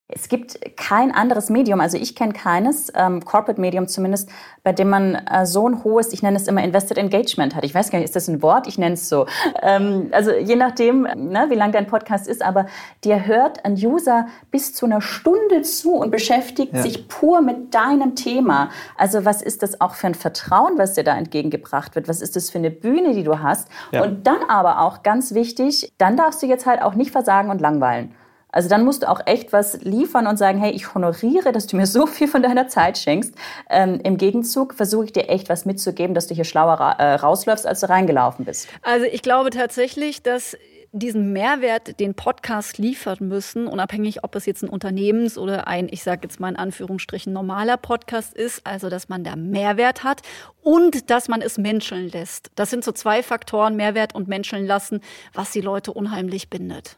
Es 0.08 0.30
gibt 0.30 0.78
kein 0.78 1.12
anderes 1.12 1.50
Medium, 1.50 1.82
also 1.82 1.98
ich 1.98 2.16
kenne 2.16 2.32
keines, 2.32 2.94
ähm, 2.94 3.26
Corporate 3.26 3.60
Medium 3.60 3.88
zumindest, 3.88 4.30
bei 4.62 4.72
dem 4.72 4.88
man 4.88 5.16
äh, 5.16 5.48
so 5.48 5.68
ein 5.68 5.84
hohes, 5.84 6.14
ich 6.14 6.22
nenne 6.22 6.38
es 6.38 6.48
immer 6.48 6.64
Invested 6.64 7.00
Engagement 7.00 7.56
hat. 7.56 7.64
Ich 7.64 7.74
weiß 7.74 7.90
gar 7.90 7.98
nicht, 7.98 8.06
ist 8.06 8.16
das 8.16 8.28
ein 8.28 8.44
Wort? 8.44 8.68
Ich 8.68 8.78
nenne 8.78 8.94
es 8.94 9.10
so. 9.10 9.26
Ähm, 9.64 10.10
also 10.12 10.32
je 10.32 10.58
nachdem, 10.58 11.08
ne, 11.16 11.48
wie 11.50 11.56
lang 11.56 11.72
dein 11.72 11.88
Podcast 11.88 12.28
ist, 12.28 12.44
aber 12.44 12.68
dir 13.04 13.26
hört 13.26 13.66
ein 13.66 13.74
User 13.74 14.28
bis 14.52 14.76
zu 14.76 14.86
einer 14.86 15.02
Stunde 15.02 15.64
zu 15.64 15.96
und 15.96 16.12
beschäftigt 16.12 16.76
ja. 16.76 16.84
sich 16.84 17.08
pur 17.08 17.42
mit 17.42 17.74
deinem 17.74 18.16
Thema. 18.16 18.70
Also 19.00 19.26
was 19.26 19.42
ist 19.42 19.64
das 19.64 19.82
auch 19.82 19.96
für 19.96 20.06
ein 20.06 20.16
Vertrauen, 20.16 20.78
was 20.78 20.94
dir 20.94 21.04
da 21.04 21.18
entgegengebracht 21.18 21.96
wird? 21.96 22.08
Was 22.08 22.22
ist 22.22 22.36
das 22.36 22.52
für 22.52 22.60
eine 22.60 22.70
Bühne, 22.70 23.16
die 23.16 23.24
du 23.24 23.40
hast? 23.40 23.70
Ja. 23.92 24.04
Und 24.04 24.28
dann 24.28 24.44
aber 24.50 24.82
auch 24.82 25.02
ganz 25.02 25.34
wichtig, 25.34 25.92
dann 25.98 26.16
darfst 26.16 26.44
du 26.44 26.46
jetzt 26.46 26.68
halt 26.68 26.84
auch 26.84 26.94
nicht 26.94 27.10
versagen 27.10 27.50
und 27.50 27.60
langweilen. 27.60 28.14
Also 28.56 28.70
dann 28.70 28.86
musst 28.86 29.04
du 29.04 29.10
auch 29.10 29.20
echt 29.26 29.52
was 29.52 29.82
liefern 29.82 30.28
und 30.28 30.38
sagen, 30.38 30.60
hey, 30.60 30.72
ich 30.72 30.96
honoriere, 30.96 31.52
dass 31.52 31.68
du 31.68 31.76
mir 31.76 31.86
so 31.86 32.08
viel 32.08 32.30
von 32.30 32.42
deiner 32.42 32.70
Zeit 32.70 32.98
schenkst. 32.98 33.36
Ähm, 33.70 34.00
Im 34.02 34.18
Gegenzug 34.18 34.76
versuche 34.76 35.06
ich 35.06 35.12
dir 35.12 35.28
echt 35.28 35.50
was 35.50 35.66
mitzugeben, 35.66 36.16
dass 36.16 36.28
du 36.28 36.36
hier 36.36 36.46
schlauer 36.46 36.76
ra 36.76 36.94
äh, 36.94 37.16
rausläufst, 37.16 37.68
als 37.68 37.82
du 37.82 37.90
reingelaufen 37.90 38.46
bist. 38.46 38.70
Also 38.82 39.06
ich 39.06 39.22
glaube 39.22 39.50
tatsächlich, 39.50 40.24
dass 40.24 40.56
diesen 40.94 41.34
Mehrwert, 41.34 42.00
den 42.00 42.14
Podcast 42.14 42.78
liefern 42.78 43.18
müssen, 43.20 43.68
unabhängig, 43.68 44.24
ob 44.24 44.34
es 44.36 44.46
jetzt 44.46 44.64
ein 44.64 44.70
Unternehmens- 44.70 45.38
oder 45.38 45.68
ein, 45.68 45.90
ich 45.92 46.02
sage 46.02 46.22
jetzt 46.24 46.40
mal 46.40 46.48
in 46.48 46.56
Anführungsstrichen, 46.56 47.34
normaler 47.34 47.76
Podcast 47.76 48.34
ist, 48.34 48.66
also 48.66 48.90
dass 48.90 49.10
man 49.10 49.26
da 49.26 49.36
Mehrwert 49.36 50.06
hat 50.06 50.22
und 50.62 51.10
dass 51.10 51.28
man 51.28 51.42
es 51.42 51.58
menscheln 51.58 52.10
lässt. 52.10 52.52
Das 52.56 52.70
sind 52.70 52.86
so 52.86 52.94
zwei 52.94 53.22
Faktoren, 53.22 53.76
Mehrwert 53.76 54.16
und 54.16 54.30
menscheln 54.30 54.66
lassen, 54.66 55.02
was 55.34 55.52
die 55.52 55.60
Leute 55.60 55.92
unheimlich 55.92 56.50
bindet. 56.50 56.96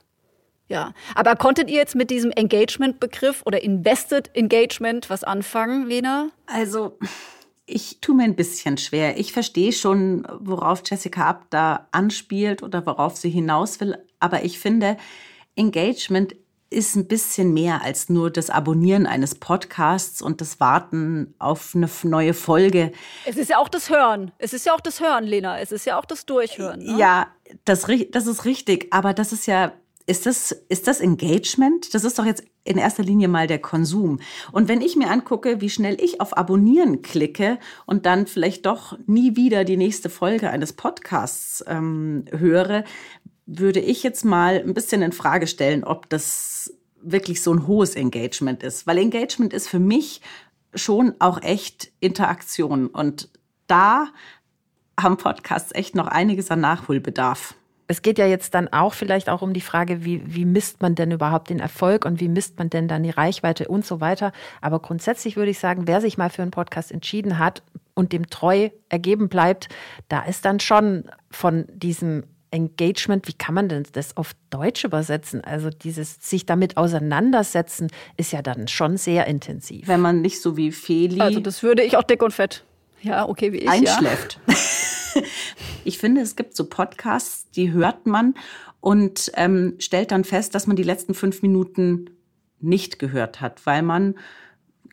Ja, 0.70 0.94
aber 1.16 1.36
konntet 1.36 1.70
ihr 1.70 1.78
jetzt 1.78 1.96
mit 1.96 2.10
diesem 2.10 2.32
Engagement-Begriff 2.32 3.42
oder 3.46 3.64
Invested 3.64 4.30
Engagement 4.34 5.10
was 5.10 5.24
anfangen, 5.24 5.88
Lena? 5.88 6.30
Also, 6.46 6.98
ich 7.66 8.00
tue 8.02 8.16
mir 8.16 8.24
ein 8.24 8.36
bisschen 8.36 8.78
schwer. 8.78 9.18
Ich 9.18 9.34
verstehe 9.34 9.72
schon, 9.72 10.28
worauf 10.40 10.82
Jessica 10.86 11.28
Ab 11.28 11.46
da 11.50 11.88
anspielt 11.92 12.64
oder 12.64 12.86
worauf 12.86 13.18
sie 13.18 13.30
hinaus 13.30 13.80
will. 13.80 13.98
Aber 14.20 14.44
ich 14.44 14.60
finde, 14.60 14.98
Engagement 15.56 16.36
ist 16.70 16.96
ein 16.96 17.08
bisschen 17.08 17.54
mehr 17.54 17.82
als 17.82 18.10
nur 18.10 18.30
das 18.30 18.50
Abonnieren 18.50 19.06
eines 19.06 19.36
Podcasts 19.36 20.22
und 20.22 20.42
das 20.42 20.60
Warten 20.60 21.34
auf 21.40 21.74
eine 21.76 21.90
neue 22.04 22.34
Folge. 22.34 22.92
Es 23.26 23.38
ist 23.38 23.50
ja 23.50 23.58
auch 23.58 23.70
das 23.70 23.90
Hören. 23.90 24.32
Es 24.38 24.54
ist 24.54 24.66
ja 24.66 24.74
auch 24.74 24.82
das 24.82 25.00
Hören, 25.00 25.24
Lena. 25.24 25.60
Es 25.60 25.72
ist 25.72 25.86
ja 25.86 25.98
auch 25.98 26.06
das 26.06 26.26
Durchhören. 26.26 26.80
Ne? 26.80 26.98
Ja, 26.98 27.28
das, 27.64 27.88
das 28.12 28.28
ist 28.28 28.44
richtig. 28.44 28.88
Aber 28.92 29.14
das 29.14 29.32
ist 29.32 29.46
ja 29.46 29.72
ist 30.08 30.26
das, 30.26 30.54
ist 30.70 30.88
das 30.88 31.02
Engagement? 31.02 31.94
Das 31.94 32.06
ist 32.06 32.18
doch 32.18 32.26
jetzt 32.26 32.44
in 32.64 32.78
erster 32.78 33.04
Linie 33.04 33.28
mal 33.28 33.46
der 33.46 33.60
Konsum. 33.60 34.20
Und 34.54 34.70
wenn 34.70 34.82
ich 34.82 34.96
mir 34.96 35.10
angucke, 35.12 35.60
wie 35.60 35.70
schnell 35.70 36.02
ich 36.02 36.22
auf 36.22 36.38
Abonnieren 36.38 37.02
klicke 37.02 37.60
und 37.86 38.06
dann 38.06 38.26
vielleicht 38.26 38.66
doch 38.66 38.98
nie 39.06 39.36
wieder 39.36 39.66
die 39.66 39.78
nächste 39.78 40.10
Folge 40.10 40.50
eines 40.50 40.74
Podcasts 40.74 41.64
ähm, 41.68 42.24
höre, 42.32 42.86
würde 43.46 43.82
ich 43.82 44.02
jetzt 44.02 44.24
mal 44.24 44.64
ein 44.66 44.74
bisschen 44.74 45.02
in 45.02 45.12
Frage 45.12 45.46
stellen, 45.46 45.84
ob 45.84 46.10
das 46.10 46.74
wirklich 47.02 47.44
so 47.44 47.54
ein 47.54 47.68
hohes 47.68 47.96
Engagement 47.96 48.64
ist. 48.64 48.88
Weil 48.88 49.00
Engagement 49.00 49.54
ist 49.54 49.68
für 49.68 49.80
mich 49.80 50.22
schon 50.74 51.16
auch 51.20 51.42
echt 51.42 51.92
Interaktion. 52.00 52.88
Und 52.88 53.30
da 53.68 54.08
haben 55.00 55.18
Podcasts 55.18 55.76
echt 55.76 55.96
noch 55.96 56.08
einiges 56.08 56.50
an 56.50 56.62
Nachholbedarf 56.62 57.56
es 57.88 58.02
geht 58.02 58.18
ja 58.18 58.28
jetzt 58.28 58.54
dann 58.54 58.68
auch 58.68 58.94
vielleicht 58.94 59.30
auch 59.30 59.42
um 59.42 59.54
die 59.54 59.62
Frage, 59.62 60.04
wie, 60.04 60.22
wie 60.26 60.46
misst 60.46 60.82
man 60.82 60.96
denn 60.96 61.12
überhaupt 61.12 61.50
den 61.50 61.60
Erfolg 61.60 62.06
und 62.06 62.20
wie 62.20 62.28
misst 62.28 62.60
man 62.60 62.70
denn 62.70 62.88
dann 62.88 63.04
die 63.04 63.10
Reichweite 63.10 63.68
und 63.68 63.86
so 63.86 64.02
weiter. 64.02 64.34
Aber 64.62 64.80
grundsätzlich 64.80 65.38
würde 65.38 65.52
ich 65.52 65.60
sagen, 65.60 65.88
wer 65.88 66.02
sich 66.02 66.18
mal 66.18 66.30
für 66.30 66.42
einen 66.42 66.52
Podcast 66.52 66.92
entschieden 66.92 67.40
hat 67.40 67.64
und 67.94 68.12
dem 68.12 68.30
treu 68.30 68.70
ergeben 68.90 69.30
bleibt, 69.30 69.70
da 70.10 70.24
ist 70.24 70.44
dann 70.44 70.60
schon 70.60 71.06
von 71.32 71.66
diesem 71.70 72.24
Engagement, 72.52 73.28
wie 73.28 73.34
kann 73.34 73.56
man 73.56 73.70
denn 73.70 73.84
das 73.92 74.16
auf 74.16 74.32
Deutsch 74.50 74.84
übersetzen? 74.84 75.44
Also 75.44 75.70
dieses 75.70 76.18
sich 76.22 76.46
damit 76.46 76.78
auseinandersetzen 76.78 77.90
ist 78.16 78.32
ja 78.32 78.42
dann 78.42 78.68
schon 78.68 78.98
sehr 78.98 79.28
intensiv. 79.28 79.88
Wenn 79.88 80.02
man 80.02 80.22
nicht 80.22 80.42
so 80.42 80.56
wie 80.58 80.72
Feli. 80.72 81.20
Also 81.20 81.40
das 81.40 81.64
würde 81.64 81.84
ich 81.84 81.98
auch 81.98 82.04
dick 82.04 82.24
und 82.24 82.34
fett. 82.34 82.64
Ja, 83.02 83.28
okay, 83.28 83.54
wie 83.54 83.58
ich. 83.58 83.70
Einschläft. 83.70 84.40
Ja. 84.48 85.22
ich 85.84 85.98
finde, 85.98 86.22
es 86.22 86.36
gibt 86.36 86.56
so 86.56 86.66
Podcasts, 86.66 87.50
die 87.52 87.72
hört 87.72 88.06
man 88.06 88.36
und 88.80 89.32
ähm, 89.36 89.76
stellt 89.80 90.12
dann 90.12 90.24
fest, 90.24 90.56
dass 90.56 90.68
man 90.68 90.76
die 90.76 90.84
letzten 90.84 91.14
fünf 91.14 91.42
Minuten 91.42 92.10
nicht 92.60 93.00
gehört 93.00 93.42
hat, 93.42 93.66
weil 93.66 93.82
man 93.82 94.16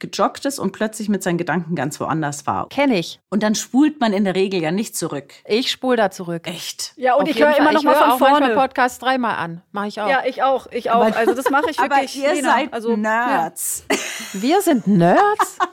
gejoggt 0.01 0.45
ist 0.45 0.59
und 0.59 0.73
plötzlich 0.73 1.09
mit 1.09 1.23
seinen 1.23 1.39
Gedanken 1.39 1.75
ganz 1.75 2.01
woanders 2.01 2.47
war. 2.47 2.69
Kenne 2.69 2.99
ich. 2.99 3.21
Und 3.31 3.43
dann 3.43 3.55
spult 3.55 4.01
man 4.01 4.13
in 4.13 4.25
der 4.25 4.35
Regel 4.35 4.61
ja 4.61 4.71
nicht 4.71 4.97
zurück. 4.97 5.33
Ich 5.47 5.71
spule 5.71 5.97
da 5.97 6.11
zurück. 6.11 6.47
Echt? 6.47 6.93
Ja, 6.97 7.15
und 7.15 7.23
Auf 7.23 7.31
ich 7.31 7.41
höre 7.41 7.57
immer 7.57 7.73
noch 7.73 7.83
mal 7.83 7.95
von 7.95 8.11
auch 8.11 8.19
vorne. 8.19 8.55
Podcast 8.55 9.03
dreimal 9.03 9.37
an. 9.37 9.63
Mache 9.73 9.89
ich 9.89 10.01
auch. 10.01 10.09
Ja, 10.09 10.23
ich 10.27 10.43
auch. 10.43 10.67
Ich 10.73 10.91
auch. 10.91 11.07
Aber, 11.07 11.17
also 11.17 11.35
das 11.35 11.51
mache 11.51 11.71
ich 11.71 11.79
wirklich. 11.81 12.23
Aber 12.23 12.29
ihr 12.29 12.35
Lena. 12.35 12.51
seid 12.51 12.73
also, 12.73 12.97
Nerds. 12.97 13.85
Ja. 13.91 13.97
Wir 14.33 14.63
sind 14.63 14.87
Nerds? 14.87 15.59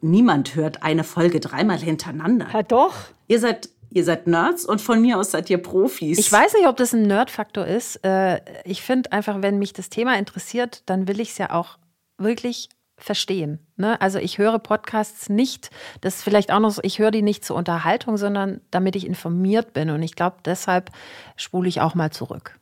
Niemand 0.00 0.54
hört 0.54 0.82
eine 0.82 1.04
Folge 1.04 1.40
dreimal 1.40 1.78
hintereinander. 1.78 2.48
Ja, 2.52 2.62
doch. 2.62 2.94
Ihr 3.28 3.38
seid 3.38 3.68
ihr 3.92 4.04
seid 4.04 4.26
Nerds 4.26 4.64
und 4.64 4.80
von 4.80 5.00
mir 5.00 5.18
aus 5.18 5.32
seid 5.32 5.50
ihr 5.50 5.58
Profis. 5.58 6.18
Ich 6.18 6.30
weiß 6.30 6.54
nicht, 6.54 6.68
ob 6.68 6.76
das 6.76 6.92
ein 6.92 7.02
Nerdfaktor 7.02 7.66
ist. 7.66 7.96
Äh, 8.04 8.40
ich 8.64 8.82
finde 8.82 9.12
einfach, 9.12 9.42
wenn 9.42 9.58
mich 9.58 9.72
das 9.72 9.90
Thema 9.90 10.16
interessiert, 10.16 10.82
dann 10.86 11.08
will 11.08 11.20
ich 11.20 11.30
es 11.30 11.38
ja 11.38 11.50
auch 11.50 11.76
wirklich 12.16 12.68
verstehen. 12.96 13.58
Ne? 13.76 14.00
Also 14.00 14.18
ich 14.18 14.38
höre 14.38 14.58
Podcasts 14.58 15.28
nicht, 15.28 15.70
das 16.02 16.16
ist 16.16 16.22
vielleicht 16.22 16.52
auch 16.52 16.60
noch 16.60 16.70
so, 16.70 16.82
ich 16.84 16.98
höre 16.98 17.10
die 17.10 17.22
nicht 17.22 17.44
zur 17.44 17.56
Unterhaltung, 17.56 18.16
sondern 18.16 18.60
damit 18.70 18.94
ich 18.94 19.06
informiert 19.06 19.72
bin. 19.72 19.90
Und 19.90 20.02
ich 20.02 20.14
glaube, 20.14 20.36
deshalb 20.44 20.90
spule 21.36 21.68
ich 21.68 21.80
auch 21.80 21.94
mal 21.94 22.10
zurück 22.10 22.59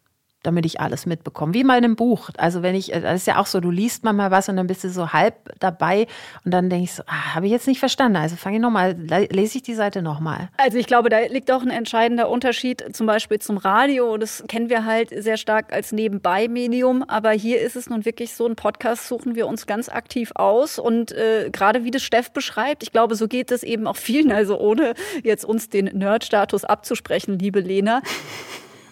damit 0.49 0.65
ich 0.65 0.81
alles 0.81 1.05
mitbekomme. 1.05 1.53
Wie 1.53 1.61
in 1.61 1.71
einem 1.71 1.95
Buch. 1.95 2.31
Also 2.39 2.63
wenn 2.63 2.75
ich, 2.75 2.87
das 2.87 3.17
ist 3.17 3.27
ja 3.27 3.39
auch 3.39 3.45
so, 3.45 3.61
du 3.61 3.71
liest 3.71 4.03
mal 4.03 4.31
was 4.31 4.49
und 4.49 4.57
dann 4.57 4.67
bist 4.67 4.83
du 4.83 4.89
so 4.89 5.13
halb 5.13 5.35
dabei 5.61 6.07
und 6.43 6.55
dann 6.55 6.71
denke 6.71 6.85
ich 6.85 6.95
so, 6.95 7.03
ah, 7.07 7.35
habe 7.35 7.45
ich 7.45 7.53
jetzt 7.53 7.67
nicht 7.67 7.81
verstanden. 7.81 8.17
Also 8.17 8.37
fange 8.37 8.57
ich 8.57 8.63
nochmal, 8.63 8.97
lese 9.31 9.59
ich 9.59 9.63
die 9.63 9.75
Seite 9.75 10.01
nochmal. 10.01 10.49
Also 10.57 10.79
ich 10.79 10.87
glaube, 10.87 11.11
da 11.11 11.19
liegt 11.21 11.51
auch 11.51 11.61
ein 11.61 11.69
entscheidender 11.69 12.31
Unterschied 12.31 12.97
zum 12.97 13.07
Beispiel 13.07 13.41
zum 13.41 13.59
Radio. 13.59 14.17
Das 14.17 14.43
kennen 14.49 14.71
wir 14.71 14.87
halt 14.87 15.11
sehr 15.11 15.37
stark 15.37 15.71
als 15.71 15.93
Nebenbei-Medium. 15.93 17.03
Aber 17.03 17.33
hier 17.33 17.61
ist 17.61 17.77
es 17.77 17.91
nun 17.91 18.07
wirklich 18.07 18.33
so, 18.33 18.47
ein 18.47 18.57
Podcast 18.57 19.07
suchen 19.07 19.35
wir 19.35 19.47
uns 19.47 19.67
ganz 19.67 19.91
aktiv 19.91 20.33
aus. 20.35 20.79
Und 20.79 21.13
äh, 21.13 21.51
gerade 21.53 21.85
wie 21.85 21.91
das 21.91 22.03
Steff 22.03 22.31
beschreibt, 22.31 22.83
ich 22.83 22.93
glaube, 22.93 23.17
so 23.17 23.29
geht 23.29 23.51
es 23.51 23.63
eben 23.63 23.87
auch 23.87 23.97
vielen. 23.97 24.33
Also 24.33 24.59
ohne 24.59 24.95
jetzt 25.23 25.45
uns 25.45 25.69
den 25.69 25.85
Nerd-Status 25.87 26.65
abzusprechen, 26.65 27.39
liebe 27.39 27.61
Lena. 27.61 28.01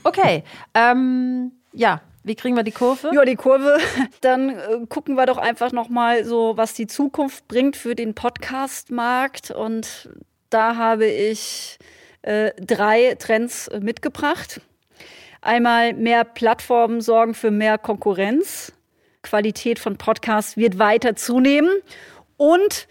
Okay, 0.07 0.45
ähm, 0.73 1.51
ja, 1.73 2.01
wie 2.23 2.37
kriegen 2.37 2.55
wir 2.55 2.63
die 2.63 2.71
Kurve? 2.71 3.11
Ja, 3.13 3.25
die 3.25 3.35
Kurve. 3.35 3.79
Dann 4.21 4.51
äh, 4.51 4.87
gucken 4.89 5.17
wir 5.17 5.27
doch 5.27 5.37
einfach 5.37 5.73
noch 5.73 5.89
mal 5.89 6.25
so, 6.25 6.57
was 6.57 6.75
die 6.75 6.87
Zukunft 6.87 7.49
bringt 7.49 7.77
für 7.77 7.97
den 7.97 8.15
Podcast-Markt. 8.15 9.51
Und 9.51 10.09
da 10.49 10.77
habe 10.77 11.07
ich 11.07 11.79
äh, 12.23 12.53
drei 12.61 13.17
Trends 13.19 13.67
äh, 13.67 13.81
mitgebracht. 13.81 14.61
Einmal 15.43 15.93
mehr 15.93 16.23
Plattformen 16.23 17.01
sorgen 17.01 17.35
für 17.35 17.51
mehr 17.51 17.77
Konkurrenz. 17.77 18.73
Qualität 19.23 19.81
von 19.81 19.97
Podcasts 19.97 20.57
wird 20.57 20.79
weiter 20.79 21.17
zunehmen. 21.17 21.71
Und 22.37 22.87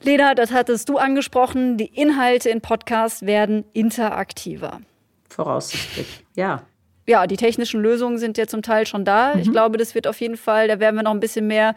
Lena, 0.00 0.34
das 0.34 0.50
hattest 0.50 0.88
du 0.88 0.96
angesprochen, 0.96 1.76
die 1.76 1.94
Inhalte 1.94 2.48
in 2.48 2.62
Podcasts 2.62 3.20
werden 3.26 3.66
interaktiver 3.74 4.80
voraussichtlich. 5.32 6.24
Ja. 6.34 6.62
Ja, 7.06 7.26
die 7.26 7.36
technischen 7.36 7.80
Lösungen 7.80 8.18
sind 8.18 8.38
ja 8.38 8.46
zum 8.46 8.62
Teil 8.62 8.86
schon 8.86 9.04
da. 9.04 9.34
Mhm. 9.34 9.40
Ich 9.40 9.50
glaube, 9.50 9.76
das 9.76 9.94
wird 9.94 10.06
auf 10.06 10.20
jeden 10.20 10.36
Fall, 10.36 10.68
da 10.68 10.78
werden 10.78 10.94
wir 10.94 11.02
noch 11.02 11.10
ein 11.10 11.20
bisschen 11.20 11.46
mehr 11.48 11.74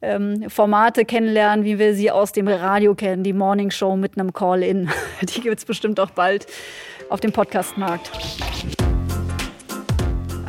ähm, 0.00 0.48
Formate 0.48 1.04
kennenlernen, 1.04 1.64
wie 1.64 1.78
wir 1.78 1.94
sie 1.94 2.10
aus 2.10 2.32
dem 2.32 2.48
Radio 2.48 2.94
kennen. 2.94 3.22
Die 3.24 3.32
Morning 3.32 3.70
Show 3.70 3.96
mit 3.96 4.18
einem 4.18 4.32
Call-In. 4.32 4.90
Die 5.22 5.40
gibt 5.40 5.58
es 5.58 5.64
bestimmt 5.64 6.00
auch 6.00 6.10
bald 6.10 6.46
auf 7.10 7.20
dem 7.20 7.32
Podcastmarkt. 7.32 8.10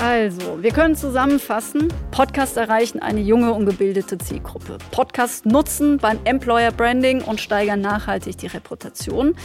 Also, 0.08 0.62
wir 0.62 0.70
können 0.70 0.96
zusammenfassen, 0.96 1.92
Podcast 2.12 2.58
erreichen 2.58 3.00
eine 3.00 3.22
junge 3.22 3.52
und 3.52 3.66
gebildete 3.66 4.20
Zielgruppe. 4.20 4.78
Podcast 4.92 5.48
nutzen 5.48 5.98
beim 5.98 6.20
Employer 6.26 6.72
Branding 6.72 7.24
und 7.24 7.42
steigern 7.42 7.82
nachhaltig 7.82 8.38
die 8.38 8.46
Reputation. 8.46 9.36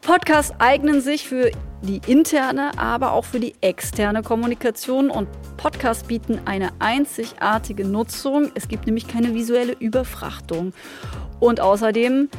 Podcasts 0.00 0.54
eignen 0.58 1.02
sich 1.02 1.28
für 1.28 1.50
die 1.82 2.00
interne, 2.06 2.70
aber 2.78 3.12
auch 3.12 3.26
für 3.26 3.38
die 3.38 3.52
externe 3.60 4.22
Kommunikation 4.22 5.10
und 5.10 5.28
Podcasts 5.58 6.04
bieten 6.04 6.40
eine 6.46 6.70
einzigartige 6.78 7.84
Nutzung. 7.84 8.50
Es 8.54 8.66
gibt 8.68 8.86
nämlich 8.86 9.08
keine 9.08 9.34
visuelle 9.34 9.74
Überfrachtung. 9.74 10.72
Und 11.38 11.60
außerdem 11.60 12.30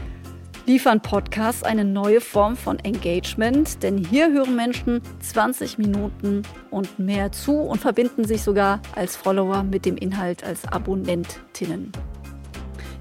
liefern 0.70 1.02
Podcasts 1.02 1.64
eine 1.64 1.84
neue 1.84 2.22
Form 2.22 2.56
von 2.56 2.78
Engagement, 2.78 3.82
denn 3.82 3.98
hier 3.98 4.32
hören 4.32 4.56
Menschen 4.56 5.02
20 5.20 5.80
Minuten 5.80 6.44
und 6.70 7.00
mehr 7.00 7.32
zu 7.32 7.54
und 7.54 7.82
verbinden 7.82 8.24
sich 8.24 8.44
sogar 8.44 8.80
als 8.96 9.16
Follower 9.16 9.64
mit 9.64 9.84
dem 9.84 9.98
Inhalt 9.98 10.44
als 10.44 10.68
Abonnentinnen. 10.72 11.92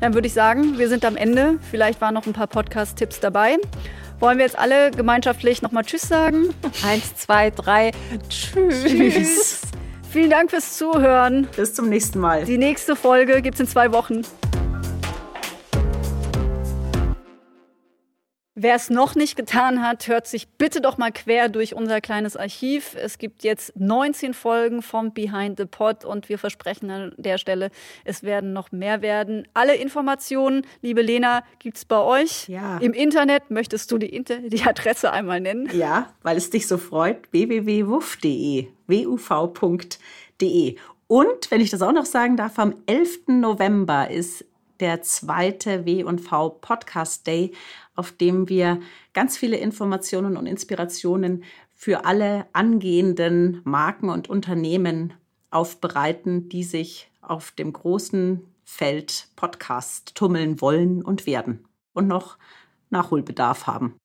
Dann 0.00 0.14
würde 0.14 0.28
ich 0.28 0.32
sagen, 0.32 0.78
wir 0.78 0.88
sind 0.88 1.04
am 1.04 1.14
Ende. 1.14 1.58
Vielleicht 1.70 2.00
waren 2.00 2.14
noch 2.14 2.26
ein 2.26 2.32
paar 2.32 2.46
Podcast-Tipps 2.46 3.20
dabei. 3.20 3.58
Wollen 4.18 4.38
wir 4.38 4.46
jetzt 4.46 4.58
alle 4.58 4.90
gemeinschaftlich 4.90 5.60
nochmal 5.60 5.84
Tschüss 5.84 6.08
sagen? 6.08 6.54
Eins, 6.86 7.16
zwei, 7.16 7.50
drei. 7.50 7.90
Tschüss. 8.30 8.84
Tschüss. 8.86 9.60
Vielen 10.10 10.30
Dank 10.30 10.48
fürs 10.48 10.78
Zuhören. 10.78 11.46
Bis 11.54 11.74
zum 11.74 11.90
nächsten 11.90 12.18
Mal. 12.18 12.46
Die 12.46 12.56
nächste 12.56 12.96
Folge 12.96 13.42
gibt 13.42 13.56
es 13.56 13.60
in 13.60 13.68
zwei 13.68 13.92
Wochen. 13.92 14.22
Wer 18.60 18.74
es 18.74 18.90
noch 18.90 19.14
nicht 19.14 19.36
getan 19.36 19.86
hat, 19.86 20.08
hört 20.08 20.26
sich 20.26 20.48
bitte 20.48 20.80
doch 20.80 20.98
mal 20.98 21.12
quer 21.12 21.48
durch 21.48 21.76
unser 21.76 22.00
kleines 22.00 22.36
Archiv. 22.36 22.96
Es 23.00 23.18
gibt 23.18 23.44
jetzt 23.44 23.78
19 23.78 24.34
Folgen 24.34 24.82
vom 24.82 25.12
Behind 25.14 25.56
the 25.56 25.64
Pod 25.64 26.04
und 26.04 26.28
wir 26.28 26.40
versprechen 26.40 26.90
an 26.90 27.12
der 27.16 27.38
Stelle, 27.38 27.70
es 28.04 28.24
werden 28.24 28.52
noch 28.52 28.72
mehr 28.72 29.00
werden. 29.00 29.46
Alle 29.54 29.76
Informationen, 29.76 30.66
liebe 30.82 31.02
Lena, 31.02 31.44
gibt 31.60 31.76
es 31.76 31.84
bei 31.84 32.00
euch 32.00 32.48
ja. 32.48 32.78
im 32.78 32.94
Internet. 32.94 33.48
Möchtest 33.48 33.92
du 33.92 33.98
die, 33.98 34.08
Inter 34.08 34.38
die 34.38 34.64
Adresse 34.64 35.12
einmal 35.12 35.40
nennen? 35.40 35.70
Ja, 35.72 36.12
weil 36.22 36.36
es 36.36 36.50
dich 36.50 36.66
so 36.66 36.78
freut, 36.78 37.30
www.wuff.de, 37.30 38.66
wuv.de. 38.88 40.76
Und, 41.06 41.50
wenn 41.52 41.60
ich 41.60 41.70
das 41.70 41.80
auch 41.80 41.92
noch 41.92 42.06
sagen 42.06 42.36
darf, 42.36 42.58
am 42.58 42.74
11. 42.86 43.28
November 43.28 44.10
ist 44.10 44.44
der 44.80 45.02
zweite 45.02 45.84
W&V 45.86 46.50
Podcast 46.60 47.26
Day, 47.26 47.52
auf 47.94 48.12
dem 48.12 48.48
wir 48.48 48.80
ganz 49.12 49.36
viele 49.36 49.56
Informationen 49.56 50.36
und 50.36 50.46
Inspirationen 50.46 51.44
für 51.74 52.04
alle 52.04 52.46
angehenden 52.52 53.60
Marken 53.64 54.10
und 54.10 54.28
Unternehmen 54.28 55.14
aufbereiten, 55.50 56.48
die 56.48 56.64
sich 56.64 57.10
auf 57.20 57.50
dem 57.52 57.72
großen 57.72 58.44
Feld 58.64 59.28
Podcast 59.36 60.14
tummeln 60.14 60.60
wollen 60.60 61.02
und 61.02 61.26
werden 61.26 61.64
und 61.94 62.06
noch 62.06 62.36
Nachholbedarf 62.90 63.66
haben. 63.66 63.96